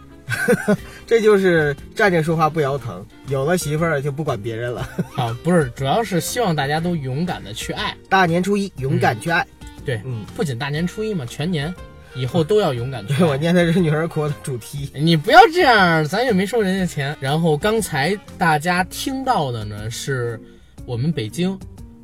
[1.07, 3.05] 这就是站着说话不腰疼。
[3.29, 4.89] 有了媳妇儿就不管别人了。
[5.13, 7.97] 好，不是，主要是希望大家都勇敢的去爱。
[8.09, 9.47] 大年初一，勇敢去爱。
[9.85, 11.75] 对，嗯，不仅大年初一嘛，全年。
[12.17, 13.19] 以后都要勇敢去爱。
[13.19, 14.91] 对我念的是女儿国的主题。
[14.95, 17.17] 你不要这样，咱也没收人家钱。
[17.21, 20.41] 然后刚才大家听到的呢，是
[20.87, 21.57] 我们北京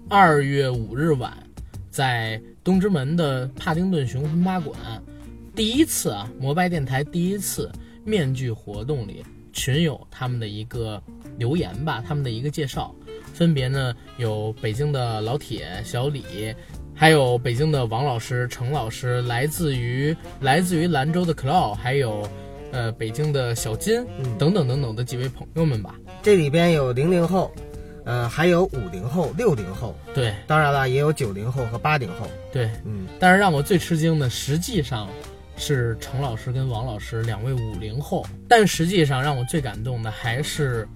[0.09, 1.37] 二月五日晚
[1.91, 4.79] 在东直门的帕丁顿熊婚八馆
[5.57, 7.73] 第一次啊，摩拜电台第一次
[8.05, 11.03] 面具活动里群友他们的一个
[11.39, 12.95] 留言吧，他们的一个介绍，
[13.33, 16.55] 分别呢有北京的老铁、小李。
[16.95, 22.29] 还有北京的王老师、程老师，来自于来自于兰州的 Cloud，还有
[22.71, 24.07] 呃北京的小金、
[24.39, 25.95] 等等等等的几位朋友们吧。
[26.23, 27.51] 这里边有零零后，
[28.05, 32.27] 呃，还有五零后、六零后，对，当然了，也有九零后和八零后。
[32.53, 35.09] 对，嗯，但是让我最吃惊的，实际上
[35.57, 40.87] 是程老师跟王老师两位五零后，但实际上让我最感动的还是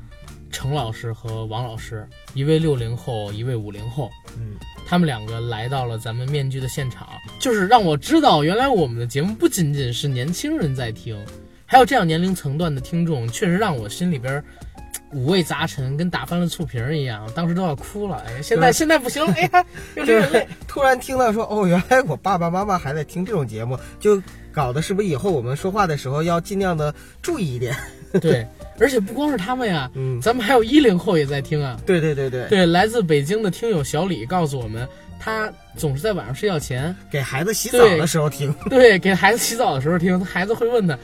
[0.51, 4.11] 程老师和王老师，一位六零后，一位五零后。
[4.37, 4.57] 嗯。
[4.87, 7.09] 他们两个来到了咱们面具的现场，
[7.39, 11.17] 就是让我知道，原来我们的节目不仅仅是年轻人在听，
[11.65, 14.43] 还有这样年龄层段的听众，确实让我心里边
[15.13, 18.23] 五味杂陈，跟打翻了醋瓶一样，当时都要哭了。
[18.27, 20.49] 哎，现在现在不行了，哎呀， 又流眼泪。
[20.69, 27.77] 突然听到说，哦，原来我爸爸妈妈还在听这种节目，就搞得是不是以后我们说话的时候要尽量的注意一点？
[28.21, 28.47] 对，
[28.79, 31.79] 而且不光是他们呀，嗯，咱们还有一零后也在听啊。
[31.87, 34.89] 对对对对对，来自北京的听友小李告诉我们，
[35.21, 38.53] 他总是在晚上睡觉前给孩子洗澡的时候听。
[38.69, 40.99] 对，给孩子洗澡的时候听，孩子会问他：“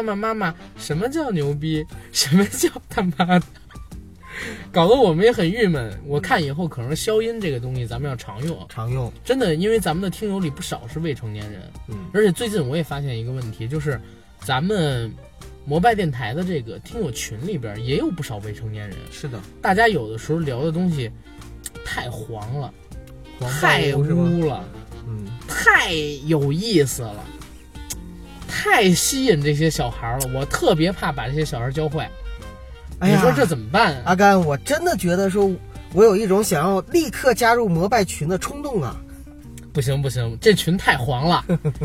[0.00, 1.84] 妈妈妈妈，什么叫牛逼？
[2.12, 3.42] 什么叫他妈的？”
[4.72, 5.92] 搞得我们也很郁闷。
[6.06, 9.12] 我看以后可能消音这个东西咱们要常用，常用。
[9.24, 14.00] 真的，因为咱们的听友里不少是未成年人，嗯，而且最近我也发现一个问题，就是
[14.40, 15.12] 咱们。
[15.64, 21.08] 摩拜电台的这个听友群里边也有不少未成年人，是的，大家有的时候聊的东西
[21.84, 22.74] 太黄了，
[23.38, 24.64] 黄太污了，
[25.06, 25.92] 嗯，太
[26.26, 27.24] 有意思了，
[28.52, 30.30] 太吸引这些小孩了。
[30.34, 32.10] 我特别怕把这些小孩教坏。
[32.98, 34.02] 哎呀，你说这怎么办、啊？
[34.04, 35.50] 阿甘，我真的觉得说，
[35.94, 38.94] 我有一种想要立刻加入摩拜群的冲动啊。
[39.72, 41.42] 不行不行，这群太黄了，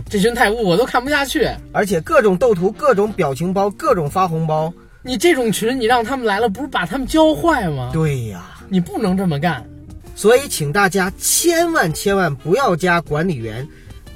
[0.09, 1.49] 这群太污，我都看不下去。
[1.71, 7.91] 而且各种斗图、各种表情包、各种发红包，你这种群，你让他们来了，不是把他们教坏吗？
[7.93, 9.65] 对呀，你不能这么干。
[10.15, 13.67] 所以，请大家千万千万不要加管理员。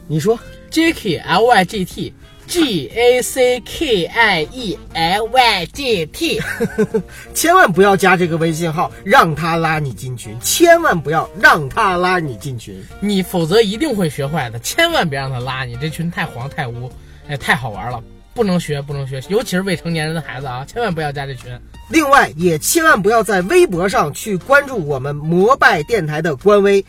[0.07, 0.37] 你说
[0.69, 2.13] ，Jacky L Y G T。
[2.51, 6.41] G A C K I E L Y G T，
[7.33, 14.59] 千万不要加这个微信号，让他拉你进群，千万不要让他拉你进群，你否则一定会学坏的。
[14.59, 16.91] 千万别让他拉你，这群太黄太污，
[17.29, 21.57] 哎，太好玩了，不能学，不能学，尤其是未成年人的孩子啊，千万不要加这群。
[21.87, 26.85] 另外，也千万不要在微博上去关注我们摩拜电台的官微。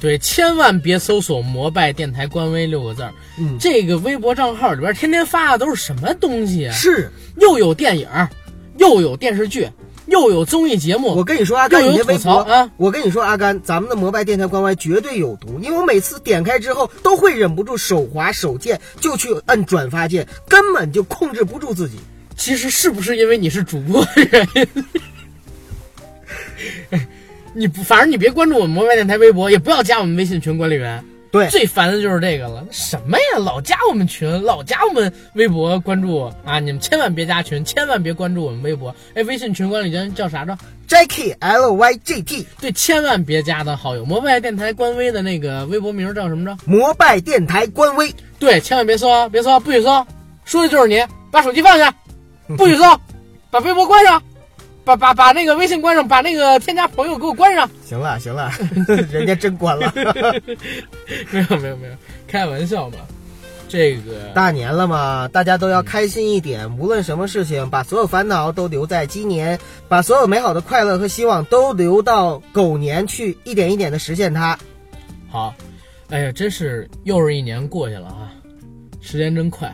[0.00, 3.12] 对，千万别搜索“摩拜电台”官微六个字儿。
[3.38, 6.72] 嗯，这个微博账号里边天天发的都是什么东西啊？
[6.72, 8.08] 是，又有电影，
[8.76, 9.68] 又有电视剧，
[10.06, 11.08] 又有综艺节目。
[11.16, 12.70] 我跟你说，阿甘，有你的微博啊！
[12.76, 21.98] 我跟你说，阿甘，咱们的摩拜电台官微绝对有毒，因为我每次点开之后都会忍不住手滑手贱，就去按转发键，根本就控制不住自己。
[22.36, 24.66] 其实是不是因为你是主播的原因？
[27.58, 31.04] 你不，反正你别关注我们摩拜电台微博，也不要加我们微信群管理员。
[31.32, 32.64] 对，最烦的就是这个了。
[32.70, 36.60] 什么呀，老加我们群，老加我们微博关注啊！
[36.60, 38.94] 你们千万别加群，千万别关注我们微博。
[39.14, 40.56] 哎，微信群管理员叫啥着
[40.88, 42.46] Jacky L Y G T。
[42.60, 44.04] 对，千万别加他好友。
[44.04, 46.56] 摩拜电台官微的那个微博名叫什么着？
[46.64, 48.14] 摩拜电台官微。
[48.38, 50.06] 对，千万别搜啊，别搜，不许搜，
[50.44, 51.04] 说的就是你。
[51.32, 51.92] 把手机放下，
[52.56, 52.84] 不许搜，
[53.50, 54.22] 把微博关上。
[54.88, 57.68] 把把把那个微信关上，把那个添加朋友给我关上。
[57.84, 58.50] 行了行了，
[59.12, 59.92] 人家真关了。
[61.30, 61.94] 没有没有没有，
[62.26, 62.96] 开玩笑嘛。
[63.68, 66.78] 这个大年了嘛，大家都要开心一点。
[66.78, 69.58] 无论什么事情，把所有烦恼都留在今年，
[69.88, 74.58] 把所有美好的快乐和希望都留到狗年去，一点一点的实现它。
[75.28, 75.54] 好，
[76.08, 78.32] 哎呀，真是又是一年过去了啊，
[79.02, 79.70] 时间真快。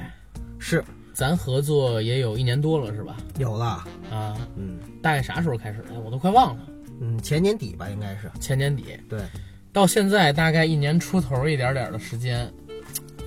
[0.58, 3.16] 是，咱合作也有一年多了，是吧？
[3.38, 6.00] 有了啊，嗯，大概啥时候开始的？
[6.00, 6.66] 我都快忘了。
[6.98, 8.84] 嗯，前年底吧，应该是前年底。
[9.06, 9.20] 对，
[9.70, 12.50] 到现在大概一年出头一点点的时间，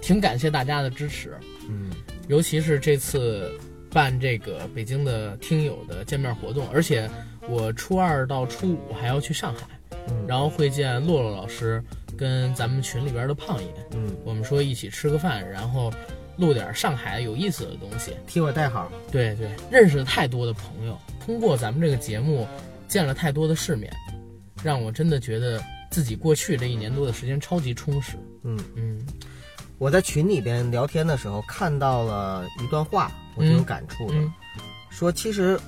[0.01, 1.37] 挺感谢大家的支持。
[1.69, 1.91] 嗯，
[2.27, 3.51] 尤其是这次
[3.91, 7.07] 办这个北京的听友的见面活动，而且
[7.47, 9.67] 我初二到初五还要去上海，
[10.09, 11.83] 嗯然后会见洛洛老师
[12.17, 13.69] 跟咱们群里边的胖爷。
[13.91, 15.93] 嗯，我们说一起吃个饭，然后
[16.37, 18.15] 录点上海有意思的东西。
[18.25, 18.91] 替我带好。
[19.11, 22.47] 对对，认识了太多的朋友，通过咱们这个节目
[22.87, 23.91] 见了太多的世面，
[24.63, 28.17] 让我真的觉得自己过去这一年多的时间超级充实。
[28.43, 29.05] 嗯嗯，
[29.77, 34.33] 我在群里边聊天的时候看到了一段话，我挺有感触的，嗯
[34.89, 35.59] 说其实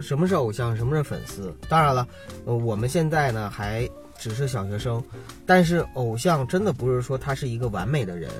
[0.00, 1.56] 什么是偶像，什么是粉丝？
[1.70, 2.06] 当然了，
[2.44, 3.88] 呃，我们现在呢还
[4.18, 5.02] 只是小学生，
[5.46, 8.30] 但是偶像真的不是说他是一个完美的人，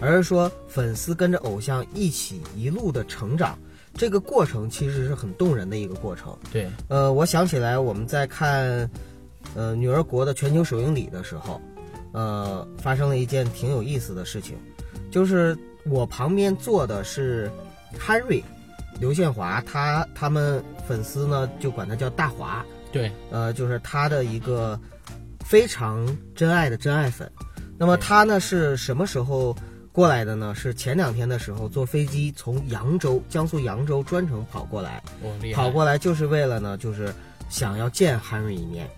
[0.00, 3.58] 而是说粉丝跟着偶像一起一路的成长，
[3.94, 6.36] 这个过程其实是很动人的一个过程。
[6.52, 8.88] 对，呃，我想起来我们在看
[9.54, 11.60] 呃女儿国的全球首映礼的时候，
[12.12, 14.56] 呃，发生了一件挺有意思的事情，
[15.10, 17.50] 就是我旁边坐的是
[17.98, 18.42] Harry，
[18.98, 24.78] 刘宪华，他他们粉丝呢就管他叫大华，对，呃，就是他的一个
[25.44, 27.30] 非常真爱的真爱粉。
[27.76, 29.54] 那么他呢是什么时候
[29.94, 30.52] 过来的呢？
[30.56, 37.14] 是前两天的时候坐飞机从扬州，江苏扬州专程跑过来，哦，跑过来就是为了呢，就是
[37.48, 38.90] 想要见 Henry 一面，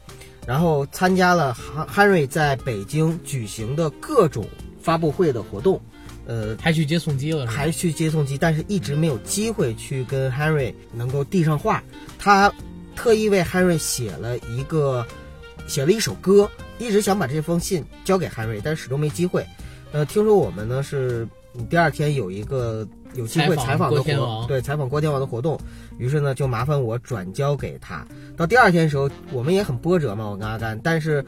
[0.47, 1.55] 然后参加了
[1.95, 4.49] Henry 在北京举行的各种
[4.81, 5.79] 发布会的活动，
[6.27, 11.85] 呃，还去接送机了，还去接送机，但是一直没有机会去跟 Henry 能够递上话。
[12.19, 12.51] 他
[12.95, 15.07] 特意为 Henry 写了一个，
[15.67, 19.47] 写了一首歌，一直想把这封信交给 Henry，但是始终没机会。
[19.97, 21.27] 呃，听说我们呢是
[21.71, 25.59] 第二天有一个有机会采访的活动，对，采访郭天王的活动，
[25.97, 28.07] 于是呢就麻烦我转交给他。
[28.37, 31.25] 到第二天的时候，我们也很波折嘛，我跟阿甘，但是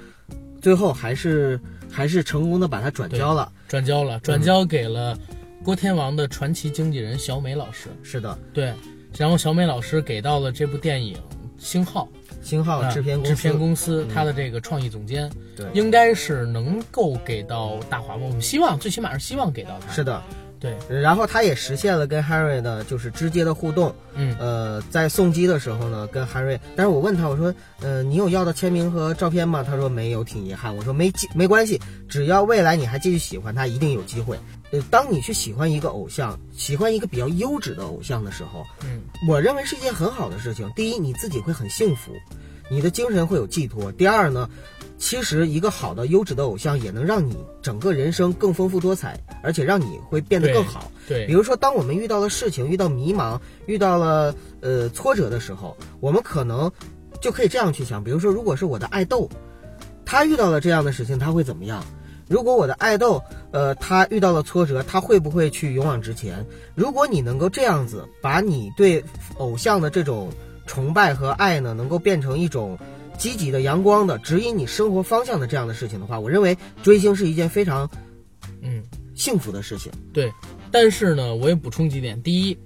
[0.60, 1.58] 最后还是
[1.90, 5.16] 还是成功的把它转交了，转交了，转交给了
[5.64, 7.88] 郭天王的传奇经纪人小美老师。
[8.02, 8.70] 是的，对，
[9.16, 11.16] 然后小美老师给到了这部电影
[11.56, 12.06] 星号。
[12.48, 18.22] 星号制片制片公司，他的这个创意总监，对，应该是能够给到大华吧。
[18.24, 19.92] 我们希望，最起码是希望给到他。
[19.92, 20.22] 是的，
[20.60, 20.76] 对。
[20.88, 23.94] 然后他也实现了跟 Harry 的就是直接的互动。
[24.14, 29.62] 嗯，呃，在送机的时候呢，跟 Harry，但是我问他，我说，呃，你有要到签名和照片吗？
[29.62, 30.74] 他说没有，挺遗憾。
[30.76, 34.38] 我说没没关系，只要未来你还继续喜欢他，一定有机会。
[34.70, 40.70] 呃，当你去喜欢一个偶像，喜欢一个比较优质的偶像的时候，嗯，我认为是一件很好的事情。
[40.76, 42.12] 第一，你自己会很幸福。
[42.70, 43.90] 你的精神会有寄托。
[43.92, 44.50] 第二呢，
[44.98, 50.90] 其实一个好的优质的偶像也能让你整个人生更丰富多彩，而且让你会变得更好。
[51.06, 56.70] 对，比如说，当我们遇到了事情、遇到迷茫、遇到了呃挫折的时候，我们可能
[57.20, 59.28] 就可以这样去想：比如说，如果是我的爱豆，
[60.04, 61.84] 他遇到了这样的事情，他会怎么样？
[62.28, 63.22] 如果我的爱豆，
[63.52, 66.44] 呃，他遇到了挫折，他会不会去勇往直前？
[66.74, 69.02] 如果你能够这样子，把你对
[69.38, 70.28] 偶像的这种
[70.66, 72.76] 崇拜和爱呢，能够变成一种
[73.18, 77.90] 积极的、阳光的、指引你生活方向的这样的事情的话，我认为追星是一件非常，
[78.62, 78.82] 嗯，
[79.14, 79.90] 幸福的事情。
[80.12, 80.32] 对，
[80.70, 82.56] 但是呢，我也补充几点：第一，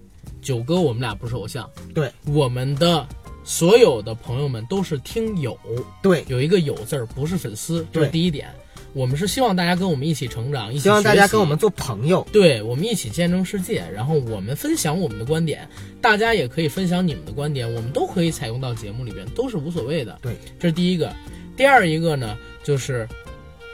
[0.42, 3.06] 九哥我们俩不是偶像，对，我们的
[3.42, 5.58] 所有的朋友们都是听友，
[6.02, 8.48] 对，有一个友字儿，不是粉丝，这是第一点。
[8.94, 15.68] 我们是希望大家跟我们一起成长，一起希望大家跟我们做朋友，对我们一起见证世界，然后我们分享我们的观点，
[16.00, 20.18] 大家也可以分享你们的观点，我们都可以采用到节目里边，都是无所谓的。
[20.20, 21.12] 对，这是第一个。
[21.56, 23.08] 第二一个呢，就是，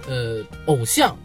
[0.08, 1.16] 呃，偶像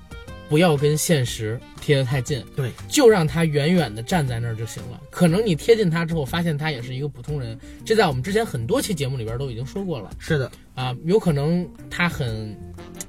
[0.49, 4.99] 不要跟现实贴得太近，对，就让他远远的站在那儿就行了。
[5.09, 10.11] 可能你贴近他之后，发现他也是一个普通人，这在我们之前很多期节目里边都已经说过了。
[10.19, 12.55] 是的，啊，有可能他很。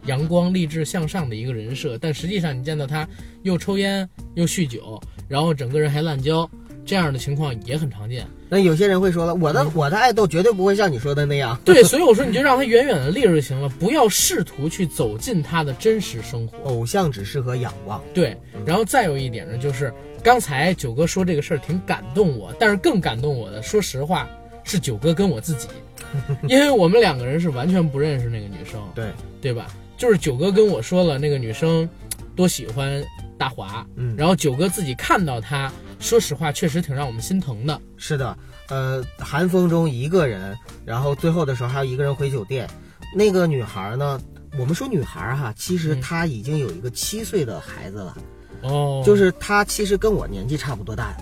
[0.07, 3.09] 阳光、励志、向上的一个人设，但实际上你见到他
[3.43, 6.47] 又抽烟又酗酒，然后整个人还滥交，
[6.85, 8.27] 这样的情况也很常见。
[8.49, 11.59] 那有些人会说了，我的、嗯、我的爱豆绝对不会像你说的那样。
[11.65, 16.59] 对，所以我说你就让他远远的立着就行了，不要试图去走进他的真实生活。
[16.71, 18.03] 偶像只适合仰望。
[18.13, 24.29] 对，然后再有一点呢，就是刚才九哥说这个事儿挺感动我，但是更感动我的，说实话
[24.63, 25.69] 是九哥跟我自己，
[26.49, 29.07] 因为我们两个人是完全不认识那个女生，对
[29.41, 29.67] 对吧？
[29.97, 31.89] 就是九哥跟我说了，那个女生
[32.37, 33.03] 多喜欢
[33.39, 35.73] 大华，嗯，然后九哥自己看到她，
[36.05, 37.81] 说实话，确实挺让我们心疼的。
[37.97, 38.37] 是的，
[38.69, 42.69] 呃，寒风中一个人，然后最后的时候还有一个人回酒店。
[43.17, 44.21] 那个女孩呢，
[44.59, 48.19] 我们说女孩哈，其实她已经有一个七岁的孩子了，
[48.65, 51.17] 哦，就是她其实跟我年纪差不多大。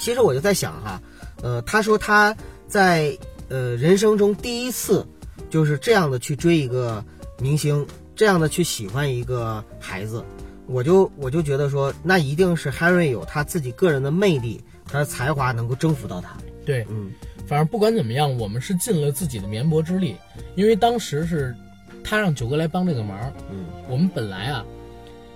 [0.00, 0.98] 其实我就在想哈，
[1.42, 2.34] 呃，她说她
[2.66, 3.14] 在
[3.50, 5.06] 呃人生中第一次
[5.50, 7.04] 就是这样的去追一个
[7.38, 7.86] 明星。
[8.16, 10.24] 这样的去喜欢一个孩子，
[10.66, 16.36] 我就我就觉得说，那一定是 Harry 有他自己个人的魅力，他的才华能够征服到他。
[16.64, 17.10] 对，嗯，
[17.46, 20.16] 反正不管怎么样，我们是尽了自己的绵薄之力，
[20.54, 21.54] 因为当时是
[22.02, 24.64] 他让九哥来帮这个忙，嗯，我们本来啊，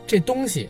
[0.06, 0.68] 这东西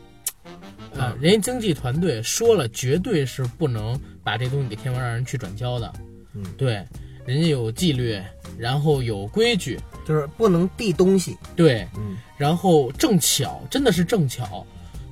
[0.97, 5.93] 啊，人家经纪团队说了，绝对是不能把这东西给天王让人去转交的，
[6.35, 6.85] 嗯，对，
[7.29, 8.19] 人家有纪律，
[8.59, 9.79] 然后有规矩。
[10.07, 14.67] 就是不能递东西，对，嗯，然后正巧，真的是正巧，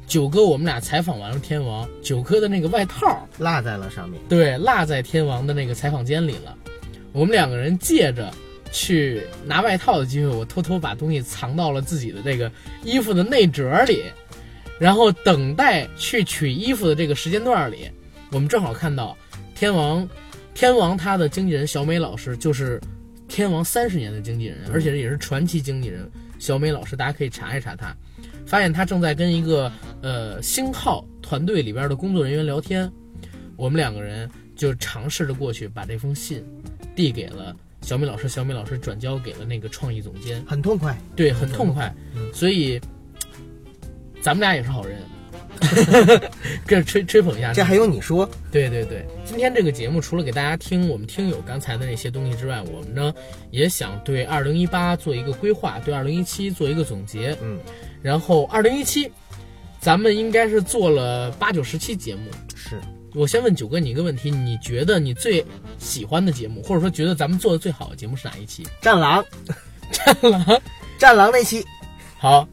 [0.06, 6.56] 九哥我们俩采访完了天王，九哥的那个外套落在了上面，对，落在天王的那个采访间里了。
[7.12, 8.32] 我们两个人借着
[8.72, 12.50] 去拿外套的机会，我偷偷把东西藏到了自己的这个
[12.82, 14.02] 衣服的内褶里，
[14.78, 17.90] 然后等待去取衣服的这个时间段里，
[18.32, 19.14] 我们正好看到
[19.54, 20.08] 天王，
[20.56, 22.80] 天王他的经纪人小美老师就是
[23.28, 27.94] 天王三十年的经纪人，而且也是传奇经纪人小美老师，大家可以查一查他，
[28.46, 32.90] 发现他正在跟一个呃星号团队里边的工作人员聊天，
[33.54, 36.42] 我们两个人就尝试着过去把这封信
[36.94, 41.94] 递给了小美老师，小美老师转交给了那个创意总监，很痛快，对，很痛快，
[42.32, 42.80] 所以
[44.22, 45.02] 咱们俩也是好人，
[46.66, 48.28] 这吹吹捧一下，这还用你说？
[48.50, 53.14] 对对对，今天这个节目除了给大家听我们听友刚才的那些东西之外，我们呢
[53.50, 57.36] 也想对二零一八做一个规划，对二零一七做一个总结。
[57.42, 57.58] 嗯，
[58.02, 59.10] 然后二零一七，
[59.80, 62.22] 咱们应该是做了八九十期节目。
[62.54, 62.80] 是
[63.14, 65.44] 我先问九哥你一个问题，你觉得你最
[65.78, 68.66] 喜欢的节目，或者说觉得咱们做的最好的节目是哪一期？
[68.82, 69.24] 战狼，
[69.90, 70.62] 战狼，
[70.98, 71.64] 战狼那期。
[72.18, 72.46] 好，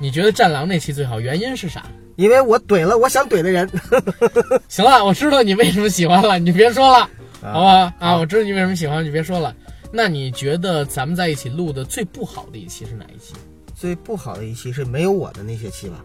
[0.00, 1.86] 你觉得战狼那期最好，原因是啥？
[2.18, 3.70] 因为我怼了我想怼的人。
[4.66, 7.08] 行了，我知道你为什么喜欢了，你别说了，
[7.40, 7.94] 好吧？
[8.00, 9.54] 啊，我知道你为什么喜欢，你别说了。
[9.92, 13.34] 那你觉得咱们在一起录的最不好的一期是哪一期？
[13.72, 16.04] 最不好的一期是没有我的那些期吧？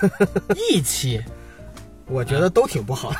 [0.72, 1.22] 一期，
[2.06, 3.12] 我觉得都挺不好。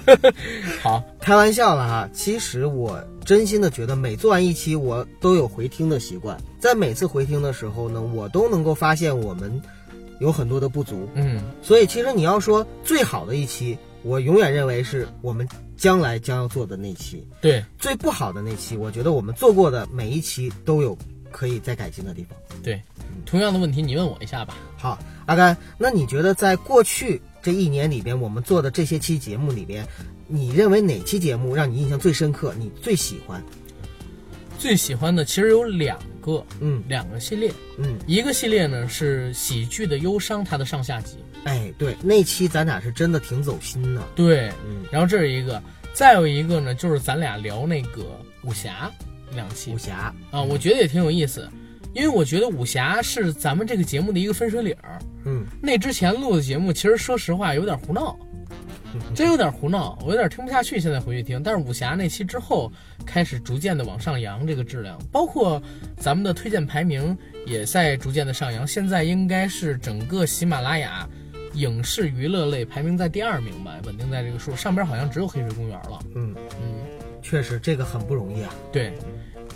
[0.82, 2.06] 好，开玩笑了哈。
[2.12, 6.36] 其实我真心的觉得，每做完一期，我都有回听的习惯。
[6.60, 9.60] 在每次回听的时候呢，我都能够发现我们
[10.22, 11.08] 有很多的不足。
[11.14, 15.46] 嗯，所以其实你要说最好的一期，我永远认为是我们
[15.76, 17.26] 将来将要做的那期。
[17.40, 20.96] 对，最不好的那期，我觉得我们做过的每一期都有
[21.32, 22.38] 可以再改进的地方。
[22.62, 22.80] 对，
[23.26, 24.54] 同样的问题你问我一下吧。
[24.78, 24.96] 好，
[25.26, 29.84] 阿甘，那你觉得在过去这一年里边，我们做的这些期节目里边，
[30.28, 32.54] 你认为哪期节目让你印象最深刻？
[32.56, 33.42] 你最喜欢？
[34.58, 41.16] 最喜欢的其实有两个，嗯，两个系列，嗯，一个系列呢是喜剧的忧伤，它的上下集。
[41.44, 44.02] 哎，对，那期咱俩是真的挺走心的。
[44.14, 45.60] 对，嗯，然后这是一个，
[45.92, 48.04] 再有一个呢就是咱俩聊那个
[48.44, 48.90] 武侠
[49.34, 49.72] 两期。
[49.72, 51.48] 武侠啊，我觉得也挺有意思，
[51.94, 55.00] 因为我觉得武侠是咱们这个节目的一个分水岭儿。
[55.24, 58.16] 嗯，那之前录的节目其实说实话有点胡闹。
[59.14, 60.80] 真有点胡闹，我有点听不下去。
[60.80, 62.72] 现在回去听，但是武侠那期之后
[63.04, 65.62] 开始逐渐的往上扬，这个质量，包括
[65.96, 67.16] 咱们的推荐排名
[67.46, 68.66] 也在逐渐的上扬。
[68.66, 71.08] 现在应该是整个喜马拉雅
[71.54, 75.98] 影视娱乐类排名在第二名吧，稳定在这个数上边，好像只有《黑水公园》了。
[76.14, 76.74] 嗯嗯，
[77.22, 78.54] 确实这个很不容易啊。
[78.72, 78.92] 对，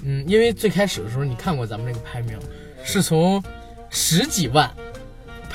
[0.03, 2.39] 嗯，因为最开始的时候你看过咱们这个排名，
[2.85, 3.43] 是从
[3.91, 4.71] 十几万。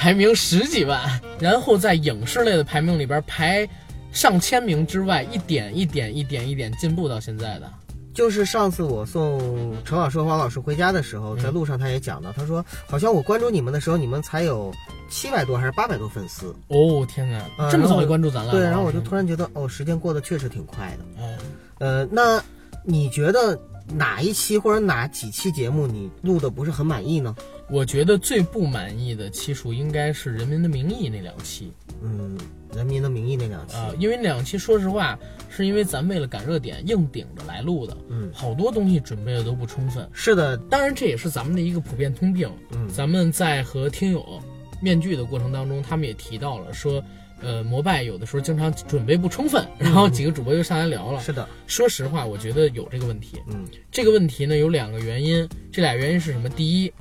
[0.02, 3.70] 排名十几万，然后在影视类的排名里边排
[4.12, 7.72] 上千名之外，一点一点一点一点进步到现在的。
[8.12, 14.74] 就是上次我送陈老师、和王老师回家的时候，在路上他也讲到，他说好像我关注你们的时候，你们才有
[15.08, 16.48] 七百多还是八百多粉丝。
[16.70, 18.52] 哦天哪，呃、这么早就关注咱了？
[18.54, 21.06] 对，然后我就突然觉得，哦，时间过得确实挺快的。
[21.20, 21.38] 嗯，
[21.78, 22.44] 呃，那
[22.84, 23.56] 你觉得
[23.94, 27.36] 哪一期或者哪几期节目你录的不是很满意呢？
[27.72, 31.72] 我觉得最不满意的期数应该是《人民的名义》那两期。
[32.04, 32.38] 嗯，
[32.76, 35.18] 《人民的名义》那两期啊、呃，因为那两期说实话，
[35.50, 37.98] 是因为咱为了赶热点硬顶着来录的。
[38.10, 40.06] 嗯，好多东西准备的都不充分。
[40.12, 42.52] 是的，当然这也是咱们的一个普遍通病。
[42.72, 44.42] 嗯，咱们在和听友
[44.82, 47.02] 面具的过程当中，他们也提到了说，
[47.42, 51.22] 呃，摩拜有的时候经常准备不充分，然后几个主播就上来聊了。
[51.22, 53.38] 是的，说实话，我觉得有这个问题。
[53.48, 56.50] 嗯，这个问题呢有两个原因，这俩原因是什么？
[56.50, 56.92] 第一。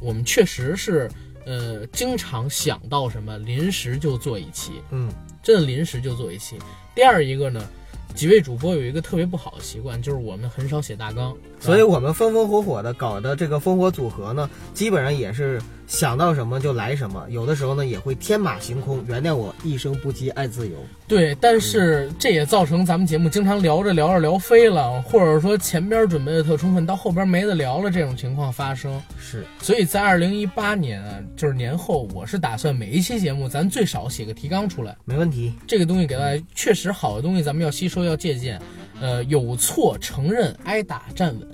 [0.00, 1.10] 我们确实是，
[1.44, 6.56] 呃，经常想到什么临时就做一期，嗯，真的临时就做一期。
[6.94, 7.62] 第二一个呢，
[8.14, 19.04] 几位主播有一个特别不好的习惯，就是我们很少写大纲，所以我们风风火火的搞的这个烽火组合呢，基本上也是想到什么就来什么，有的时候呢也会天马行空。
[19.08, 20.76] 原谅我一生不羁爱自由。
[21.08, 29.02] 对，但是这也造成咱们节目经常聊着聊着聊飞了，或者说前边准备的特充分，到后边没得聊了，这种情况发生。
[29.18, 35.52] 是，所以在二零一八年啊，就是年后，我是打算每一期节目咱最少写个提纲出来，没问题。
[35.66, 38.62] 这个东西给大家确实好的东西，咱们要吸收要借鉴，
[39.00, 41.48] 呃，有错承认，挨打站稳。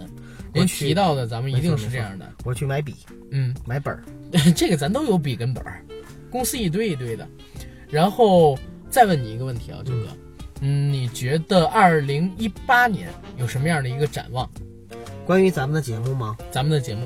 [0.57, 2.31] 您提到的，咱们一定是这样的。
[2.45, 2.95] 我去买笔，
[3.31, 4.03] 嗯，买本儿，
[4.57, 5.83] 这个咱都有笔跟本儿，
[6.31, 7.27] 公司一堆一堆的。
[7.89, 8.59] 然后
[8.91, 10.09] 再问你一个问题啊，九哥，
[10.61, 14.49] 嗯，你觉得二零一八年有什么样的一个展望？
[15.25, 16.37] 关于咱们的节目吗？
[16.51, 17.05] 咱们的节目，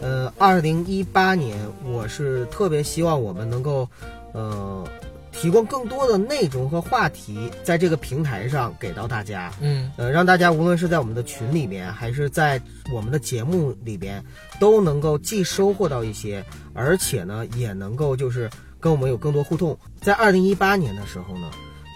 [0.00, 3.88] 呃，二零一八年，我是特别希望我们能够
[4.32, 4.86] 呃，
[5.32, 9.52] 提供更多的内容和话题在这个平台上给到大家。
[9.60, 12.60] 嗯，呃，让大家无论是在我们的群里面，还是在
[12.92, 14.22] 我们的节目里边，
[14.60, 19.76] 都能够既收获到一些，而且呢，也能够就是跟我们有更多互动。
[20.00, 21.50] 在二零一八年的时候呢，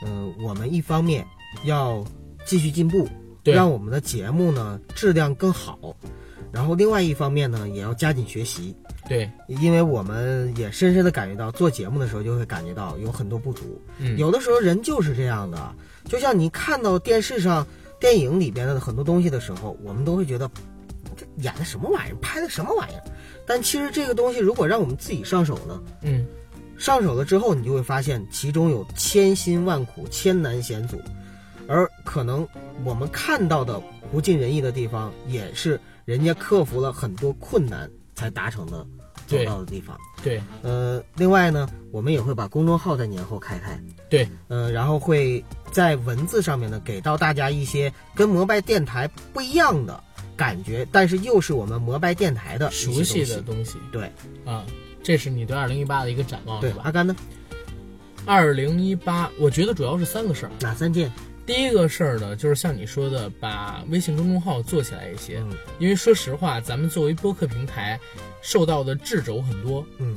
[0.04, 1.24] 嗯、我们一方面
[1.64, 2.04] 要
[2.44, 3.08] 继续进步，
[3.42, 5.78] 对让我们的节目呢质量更好，
[6.52, 8.74] 然后另外一方面呢，也要加紧学习。
[9.08, 13.80] 对，因为我们也深深的感觉到，做节目的时候就会感觉到有很多不足。
[13.98, 15.72] 嗯有的时候人就是这样的，
[16.04, 17.64] 就像你看到电视上、
[18.00, 20.50] 电影里边的很多东西的时候，我们都会觉得
[21.16, 23.02] 这演的什么玩意儿，拍的什么玩意儿。
[23.46, 26.26] 但其实这个东西如果让我们自己上手呢，嗯，
[26.76, 31.00] 上手了之后，你就会发现其中有千辛万苦、千难险阻，
[31.68, 32.44] 而可能
[32.84, 33.80] 我们看到的
[34.10, 38.78] 不尽人意的地方，也是人家克服了很多困难才达成的
[39.26, 39.94] 走对到的地方。
[40.22, 43.78] 对，呃，另外呢，我们也会把公众号在年后开开，
[44.08, 50.02] 对，呃，然后会在文字上面呢给到大家一些跟摩拜电台不一样的
[50.36, 53.76] 感觉，但是又是我们摩拜电台的熟悉的东东西。
[53.92, 54.10] 对，
[54.44, 54.64] 啊，
[55.02, 56.76] 这是你对二零一八的一个展望，是吧？
[56.76, 57.14] 对阿甘呢？
[58.24, 60.52] 二零一八，我觉得主要是三个事儿。
[60.60, 61.12] 哪三件？
[61.46, 65.38] 第一个事儿呢，就是像你说的，把微信公众号做起来一些。
[65.38, 67.98] 嗯因为说实话，咱们作为播客平台，
[68.42, 69.86] 受到的掣肘很多。
[69.98, 70.16] 嗯，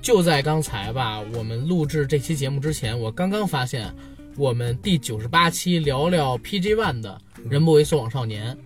[0.00, 3.92] 就在刚才吧，我们录制这期节目之前，我刚刚发现，
[4.36, 8.56] 我们第九十八期聊聊 PG One 的《人不猥琐网少年》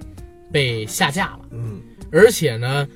[0.53, 1.41] 被下架了。
[1.53, 1.81] 嗯，
[2.13, 2.87] 而且呢，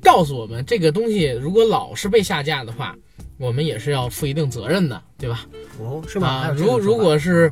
[0.00, 2.94] 告诉我们这个东西如果老是被下架的话，
[3.38, 5.46] 我们也是要负一定责任的，对吧？
[5.80, 6.28] 哦，是吗？
[6.28, 7.50] 啊，如如果是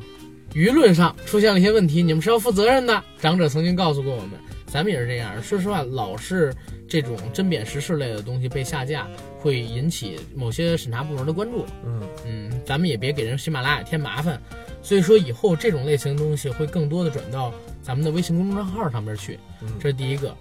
[0.57, 3.05] 舆论上出现了一些问题，你们是要负责任的。
[3.21, 4.31] 长者曾经告诉过我们，
[4.65, 5.31] 咱们也是这样。
[5.43, 6.51] 说实话，老是
[6.89, 9.07] 这种针砭时事类的东西被下架，
[9.39, 11.67] 会引起某些审查部门的关注。
[11.85, 14.41] 嗯嗯，咱们也别给人喜马拉雅添麻烦。
[14.83, 17.53] 所以说，以后这种类型的东西会更多的转到
[17.83, 19.39] 咱们的微信公众账号上面去。
[19.61, 20.35] 嗯这是第一个。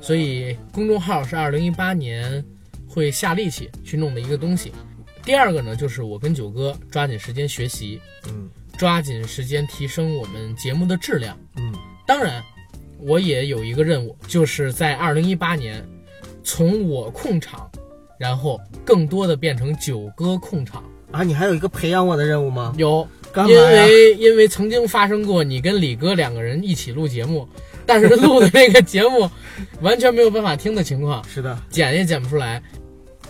[0.00, 2.44] 所以公众号是二零一八年
[2.88, 4.72] 会下力气去弄的一个东西。
[5.22, 11.38] 第二个呢，就是我跟九哥抓紧时间学习，嗯，抓紧时间提升我们节目的质量。
[11.56, 11.72] 嗯，
[12.06, 12.42] 当然，
[12.98, 15.84] 我也有一个任务，就是在二零一八年
[16.42, 17.70] 从我控场，
[18.18, 20.82] 然后更多的变成九哥控场。
[21.10, 22.74] 啊，你还有一个培养我的任务吗？
[22.78, 23.06] 有，
[23.36, 23.54] 因？
[23.54, 27.46] 为因为曾经发生过你跟李哥两个人一起录节目，
[27.84, 29.30] 但是录的那个节目
[29.82, 32.62] 完全没有办法听的情况， 是的，剪也剪不出来。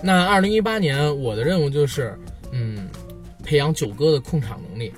[0.01, 2.17] 那二零一八年我的任务就是，
[2.53, 2.89] 嗯，
[3.45, 4.93] 培养九哥的控场能力，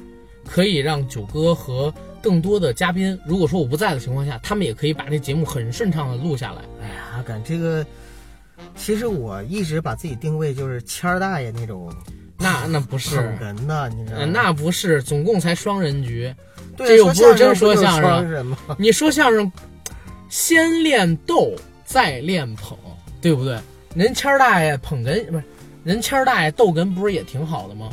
[0.48, 1.92] 可以让九哥和
[2.22, 6.62] 更多的嘉宾，如果说我不在的情况下，他们也可以把这节目很顺畅的录下来。
[6.82, 7.84] 哎呀，阿甘这个，
[8.76, 11.92] 其实我一直把自己定位就是谦儿大爷那种
[12.38, 14.20] 那那不是捧哏的，你知道吗？
[14.20, 16.34] 呃那不是，总共才双人局，
[16.76, 18.56] 对这又不是真说说相相声。
[18.78, 19.50] 你说相声，
[20.28, 21.52] 先练逗，
[21.84, 22.76] 再练捧，
[23.20, 23.58] 对不对？
[23.94, 25.44] 人谦儿大爷捧哏不是，
[25.84, 27.90] 人谦儿大爷逗哏不是也挺好的吗？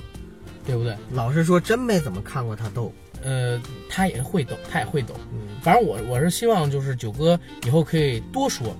[0.65, 0.95] 对不对？
[1.11, 2.91] 老实说，真没怎么看过他逗。
[3.23, 5.13] 呃，他也会抖，他也会抖。
[5.31, 8.75] 嗯，反正我我是希望就是九哥以后可以多说，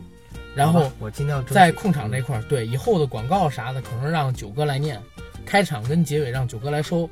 [0.56, 5.00] 然后我尽量在控场这块儿，对以后的广告啥的，可能让九哥来念，
[5.46, 7.08] 开场跟结尾让九哥来收，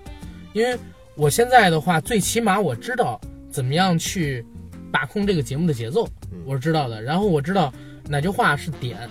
[0.54, 0.76] 因为
[1.14, 4.44] 我现在的话，最起码我知道怎么样去
[4.92, 7.00] 把控这个节目的节奏，嗯我是知道的。
[7.00, 7.72] 然后我知道
[8.08, 9.08] 哪句话是点，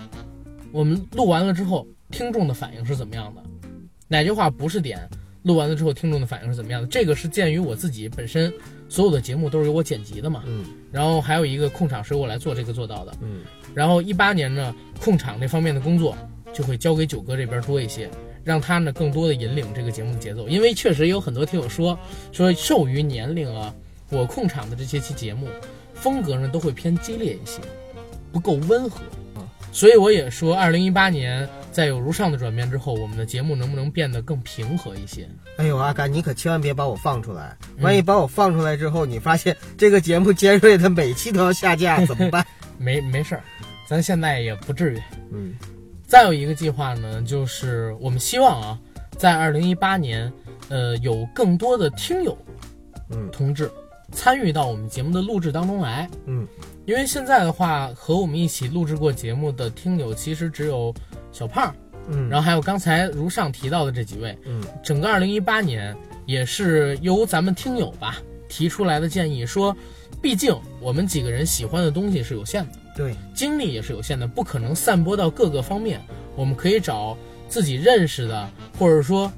[0.73, 3.41] 我们录完了之后，听众的反应是怎么样的，
[4.09, 4.99] 哪句话不是点，
[5.43, 6.87] 录完了之后听众的反应是怎么样的。
[6.87, 8.51] 这个是鉴于我自己本身
[8.87, 13.41] 所有的节目都是由我剪辑的嘛，嗯，然后还有一个控场是由我来做这个做到的，嗯，
[13.73, 16.17] 然后一八年呢，控场这方面的工作
[16.53, 18.09] 就会交给九哥这边多一些，
[18.43, 20.47] 让他呢更多的引领这个节目的节奏。
[20.47, 21.97] 因为确实有很多听友说
[22.31, 23.73] 说受于年龄啊，
[24.09, 25.47] 我控场的这些期节目
[25.93, 27.61] 风格呢都会偏激烈一些，
[28.31, 29.01] 不够温和。
[29.71, 35.27] 所以我也说，二零一八年在有如上的转变之后，我们的节目能不能变得更平和一些？
[35.57, 37.55] 哎呦，阿甘，你可千万别把我放出来！
[37.77, 42.45] 嗯万一把我放出来之后，你发现这个节目尖锐的每期都要下架，怎么办？
[42.77, 43.43] 没没事儿，
[43.87, 45.01] 咱现在也不至于。
[45.31, 45.53] 嗯，
[46.07, 48.79] 再有一个计划呢，就是我们希望啊，
[49.17, 50.31] 在二零一八年，
[50.69, 52.37] 呃，有更多的听友，
[53.11, 53.69] 嗯，同志
[54.11, 56.09] 参与到我们节目的录制当中来。
[56.25, 56.47] 嗯，
[56.85, 60.93] 因为现在的话，和我们一起录制过节目的听友其实只有
[61.31, 61.73] 小胖，
[62.07, 62.29] 嗯。
[62.29, 65.95] 然后还有刚才如上提到的这几位，嗯，整个二零一八年
[66.25, 68.17] 也是由咱们听友吧
[68.47, 69.75] 提出来的建议，说，
[70.21, 76.01] 毕竟我们几个人喜欢的东西是有限的，对，精力也是有限的，不可能散播到各个方面。
[76.35, 77.17] 我们可以找
[77.47, 79.31] 自己认识的，或者说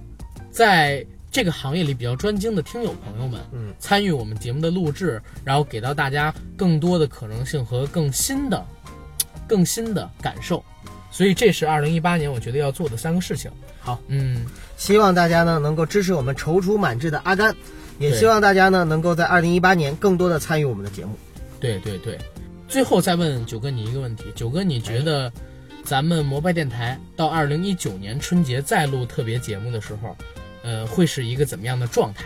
[0.51, 8.65] 在这个行业里比较专精的听友朋友们，嗯，参与我们节目的录制，然后给到大家更多的可能性和更新的、
[9.47, 10.61] 更新的感受。
[11.09, 13.49] 所以这是二零一八年我觉得要做的三个事情。
[13.79, 14.45] 好，嗯，
[14.75, 17.55] 希望大家呢能够支持我们踌躇满志的阿甘，
[17.97, 21.17] 也希望大家呢能够在二零一八年更多的参与我们的节目。
[21.59, 22.19] 对对对，
[22.67, 25.31] 最后再问九哥你一个问题，九哥你觉得
[25.83, 30.15] 咱们摩拜电台到二零一九年春节再录特别节目的时候，
[30.63, 32.25] 呃，会是一个怎么样的状态？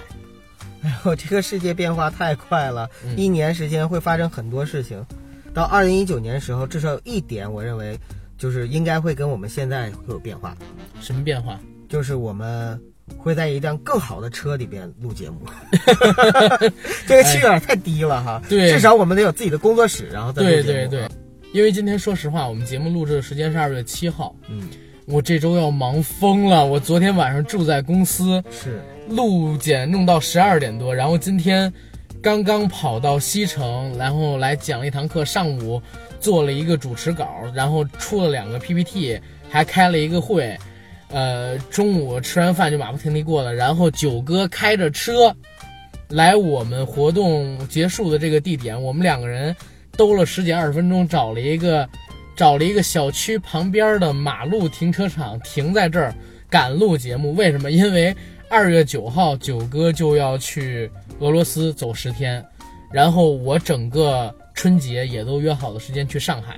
[0.83, 5.03] 哎呦，这个世界变化太快了，嗯一年时间会发生很多事情。
[5.53, 7.97] 到二零一九年的时候，至少有一点，我认为
[8.37, 10.55] 就是应该会跟我们现在会有变化。
[11.01, 11.59] 什么变化？
[11.87, 12.79] 就是我们
[13.17, 15.39] 会在一辆更好的车里边录节目。
[17.07, 18.41] 这个期有点太低了哈。
[18.49, 21.09] 对至少我们得有自己的工作室，然后再录对节目对对，
[21.53, 24.67] 因为今天说实话，我们节目录制的时间是二月七号，嗯，
[25.05, 26.65] 我这周要忙疯了。
[26.65, 31.71] 我昨天晚上住在公司，是路检弄到十二点多，然后今天
[32.21, 35.81] 刚刚跑到西城，然后来讲了一堂课，上午
[36.19, 40.57] 做了一个主持稿，然后出了两个 PPT，还开了一个会。
[41.09, 45.33] 呃，中午吃完饭就马不停蹄过了，然后九哥开着车
[46.09, 49.55] 来我们活动结束的这个地点，我们两个人
[49.95, 51.87] 兜了十几二十分钟，找了一个
[52.35, 56.13] 找了一个小区旁边的马路停车场，停在这儿
[56.49, 57.33] 赶录节目。
[57.33, 57.71] 为什么？
[57.71, 58.15] 因为
[58.49, 62.45] 二月九号九哥就要去俄罗斯走十天，
[62.91, 66.57] 然后我整个春节也都约好了时间去上海。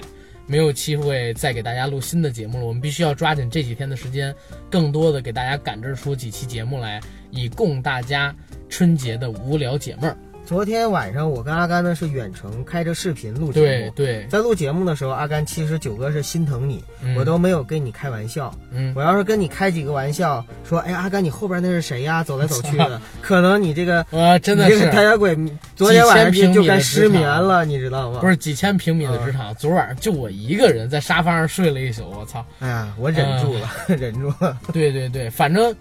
[0.50, 4.34] 没有机会再给大家录新的节目了，我们必须要抓紧这几天的时间，
[4.70, 7.02] 更多的给大家赶制出几期节目来，
[7.32, 8.34] 以供大家
[8.70, 10.18] 春节的无聊解闷儿。
[10.48, 17.18] 昨天晚上我跟阿甘呢是远程开着视频录节目，对对，在录节目的时候，阿甘其实九哥是心疼你，嗯。
[17.18, 18.50] 我都没有跟你开玩笑。
[18.72, 18.94] 嗯。
[18.96, 22.24] 我要是跟你开几个玩笑，说哎阿甘你后边那是谁呀？
[22.24, 25.38] 走来走去的， 可能你这个 啊真的是你这个胎鬼，
[25.76, 28.22] 昨天晚上就该失眠了，你知道吗？
[28.22, 32.46] 不是几千平米的职场，昨晚上就我一个人在沙发上睡了一宿，我操！
[32.60, 33.70] 哎呀，我忍住了，
[34.00, 34.58] 忍住了。
[34.72, 35.76] 对对对，反正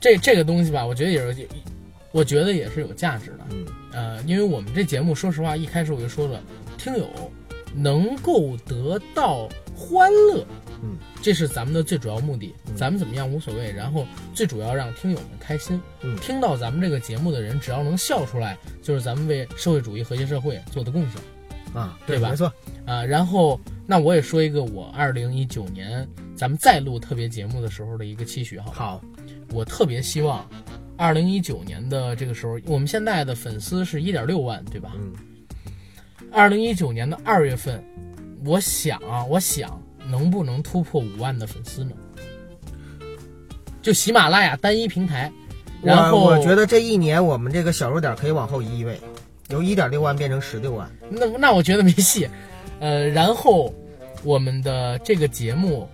[0.00, 1.46] 这这个东西吧，我觉得也是，
[2.12, 3.38] 我觉得也是有价值的。
[3.50, 6.42] 嗯，呃，因为我们这节目，说实话，一开始我就说了，
[6.76, 7.08] 听友
[7.74, 10.44] 能够得到欢乐，
[10.82, 12.54] 嗯，这是咱们的最主要目的。
[12.74, 15.80] 咱们怎么样无所谓，然后最主要让听友们开心。
[16.02, 21.22] 嗯，听到咱们这个节目的人，只要能笑出来，就是咱们为社会主义和谐社会做的贡献。
[21.72, 22.30] 啊，对吧？
[22.30, 22.52] 没错。
[22.84, 26.04] 啊，然后那我也说一个我二零一九年
[26.34, 28.72] 咱们再录特别节目的时候的一个期许，好。
[28.72, 29.00] 好，
[29.52, 30.44] 我特别希望
[31.00, 34.92] 二零一九年的这个时候，我们现在的粉丝是一点六万，对吧？
[34.96, 35.14] 嗯。
[36.30, 37.82] 二零一九年的二月份，
[38.44, 41.92] 我想啊，我想能不能突破五万的粉丝呢？
[43.80, 45.32] 就喜马拉雅单一平台，
[45.82, 49.00] 然后我我觉得这一年我们这个小数点可以往后移一位，
[49.48, 50.86] 由一点六万变成十六万。
[51.08, 52.28] 那那我觉得没戏，
[52.78, 53.74] 呃，然后
[54.22, 55.88] 我们的这个节目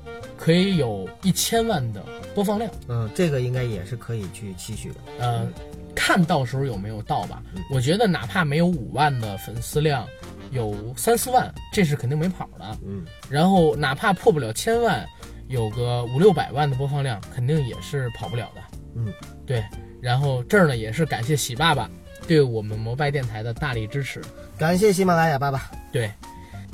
[0.47, 2.01] 可以有一千万的
[2.32, 4.94] 播放量，嗯，这个应该也是可以去期许的。
[5.18, 5.44] 呃，
[5.93, 7.43] 看到时候有没有到吧？
[7.68, 10.06] 我觉得哪怕没有五万的粉丝量，
[10.52, 12.78] 有三四万，这是肯定没跑的。
[12.86, 15.05] 嗯，然后哪怕破不了千万，
[15.48, 18.62] 有个五六百万的播放量，肯定也是跑不了的。
[18.94, 19.12] 嗯，
[19.44, 19.64] 对。
[20.01, 21.90] 然后这儿呢，也是感谢喜爸爸
[22.28, 24.23] 对我们摩拜电台的大力支持，
[24.56, 25.73] 感谢喜马拉雅爸爸。
[25.90, 26.09] 对，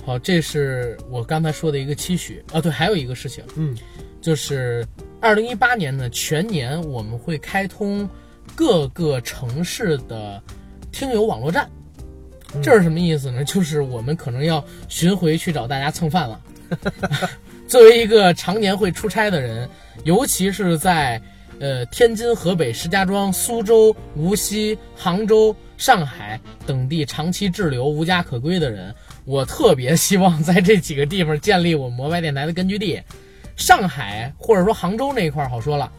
[0.04, 2.60] 好，这是我刚才说的一个期许啊。
[2.60, 3.76] 对，还有一个事情，嗯，
[4.20, 4.86] 就是
[5.20, 8.08] 二零一八年呢全年我们会开通
[8.56, 10.42] 各个城市的
[10.90, 11.70] 听友网络站。
[12.62, 13.44] 这是什么意思呢？
[13.44, 16.40] 就是我们可能要巡回去找大家蹭饭了。
[17.66, 19.66] 作为一个常年会出差的人，
[20.04, 21.22] 尤其是在
[21.60, 28.94] 呃天津、河北、石家庄、苏州、无锡、杭州、上海等地长期滞留无家可归的人，
[29.24, 33.00] 我特别希望在这几个地方建立我们摩拜电台的根据地。
[33.56, 35.90] 上海或者说杭州那一块儿好说了，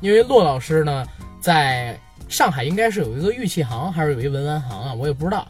[0.00, 1.06] 因为骆老师呢
[1.40, 1.96] 在
[2.28, 5.46] 上海应该是有一个玉器行，还是有一文玩行啊，我也不知道。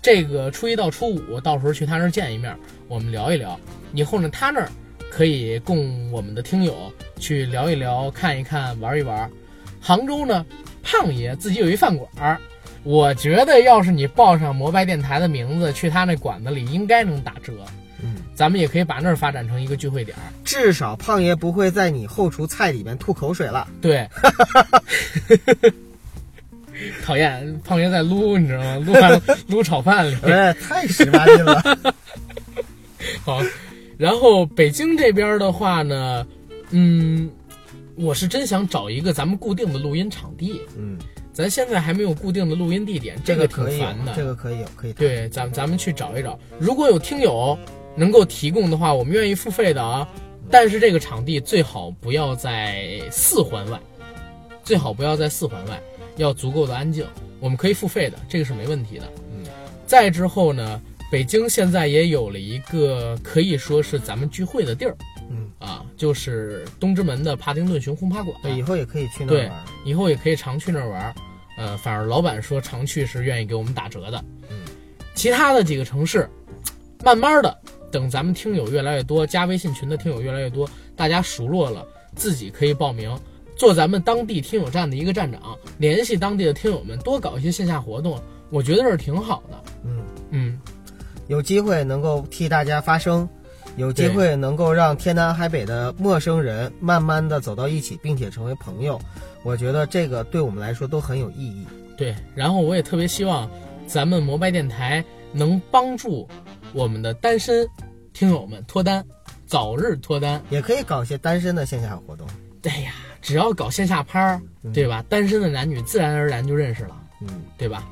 [0.00, 2.56] 这个初一到初五，到时候去他那儿见一面，
[2.86, 3.58] 我们聊一聊。
[3.94, 4.70] 以后呢，他那儿
[5.10, 9.28] 可以供我们的听友去聊一聊、看一看、玩一玩。
[9.80, 10.44] 杭州呢，
[10.82, 12.40] 胖爷自己有一饭馆儿，
[12.84, 17.52] 我觉得要是你报上摩拜电台的名字，去他那馆子里应该能打折。
[18.00, 20.22] 嗯，咱们也可以把那儿发展成一个聚会点儿。
[20.44, 23.66] 至少胖爷不会在你后厨菜里面吐口水了。
[23.80, 24.08] 对，
[27.04, 28.76] 讨厌，胖爷在撸，你知道吗？
[28.86, 31.60] 撸完 撸炒饭里，哎，太十八禁了。
[33.24, 33.42] 好，
[33.96, 36.24] 然后北京这边的话呢，
[36.70, 37.28] 嗯，
[37.96, 40.60] 我是真想找一个咱们固定的录音场地。
[40.76, 40.96] 嗯，
[41.38, 44.12] 咱现在还没有固定的录音地点，这个挺烦的。
[44.16, 44.92] 这个可以有，可以。
[44.94, 46.36] 对，咱咱们去找一找。
[46.58, 47.56] 如果有听友
[47.94, 50.08] 能够提供的话，我们愿意付费的啊。
[50.50, 53.78] 但是这个场地最好不要在四环外，
[54.64, 55.80] 最好不要在四环外，
[56.16, 57.06] 要足够的安静。
[57.38, 59.04] 我们可以付费的，这个是没问题的。
[59.30, 59.46] 嗯。
[59.86, 64.96] 再之后呢，北京现在也有了一个可以说是咱们聚会的地儿。
[65.30, 65.48] 嗯。
[65.60, 68.36] 啊，就是东直门的帕丁顿熊轰趴馆。
[68.42, 71.14] 对，以后也可以去那儿对玩。，以后也可以常去那儿玩儿。
[71.58, 74.24] 呃，反而老板说常去是愿意给我们打折的。
[74.48, 74.60] 嗯，
[75.14, 76.30] 其他的几个城市，
[77.04, 77.58] 慢慢的，
[77.90, 83.14] 等咱们听友越来越多，加微信群的听友越来越多，大家熟络了，自己可以报名
[83.56, 89.64] 做咱们当地听友站的一个站长，联系当地的听友们，多搞一些线下活动，我觉得是挺好的。
[89.84, 90.60] 嗯嗯，
[91.26, 93.28] 有机会能够替大家发声，
[93.78, 99.00] 有机会能够让天南海北的陌生人慢慢的走到一起，并且成为朋友，
[99.44, 101.64] 我觉得这个对我们来说都很有意义。
[101.96, 103.48] 对，然后我也特别希望
[103.86, 105.02] 咱们摩拜电台
[105.32, 106.28] 能帮助
[106.72, 107.66] 我们的单身
[108.12, 109.04] 听友们脱单，
[109.46, 110.42] 早日脱单。
[110.50, 112.26] 也可以搞一些单身的线下活动。
[112.60, 112.92] 对呀，
[113.22, 114.42] 只要搞线下趴儿，
[114.74, 115.04] 对吧？
[115.08, 117.88] 单身的男女自然而然就认识了，嗯，对吧？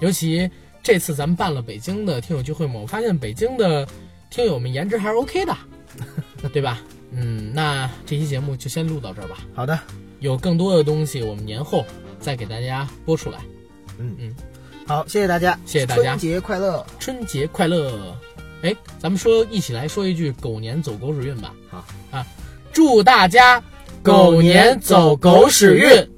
[0.00, 0.50] 尤其
[0.82, 3.86] 这次咱们办了北京的听友聚会嘛，我发现北京的
[4.30, 5.56] 听友们颜值还是 OK 的，
[6.52, 6.80] 对吧？
[7.10, 9.38] 嗯，那这期节目就先录到这儿吧。
[9.54, 9.78] 好的，
[10.20, 11.84] 有更多的东西我们年后
[12.20, 13.38] 再给大家播出来。
[13.98, 14.34] 嗯嗯，
[14.86, 18.14] 好，谢谢大家，谢谢大家，春节快乐，春节快乐！
[18.62, 21.54] 哎，咱们说一起来说一句狗年走狗屎运吧。
[21.70, 22.26] 好啊，
[22.72, 23.62] 祝大家
[24.02, 26.17] 狗年走狗屎运！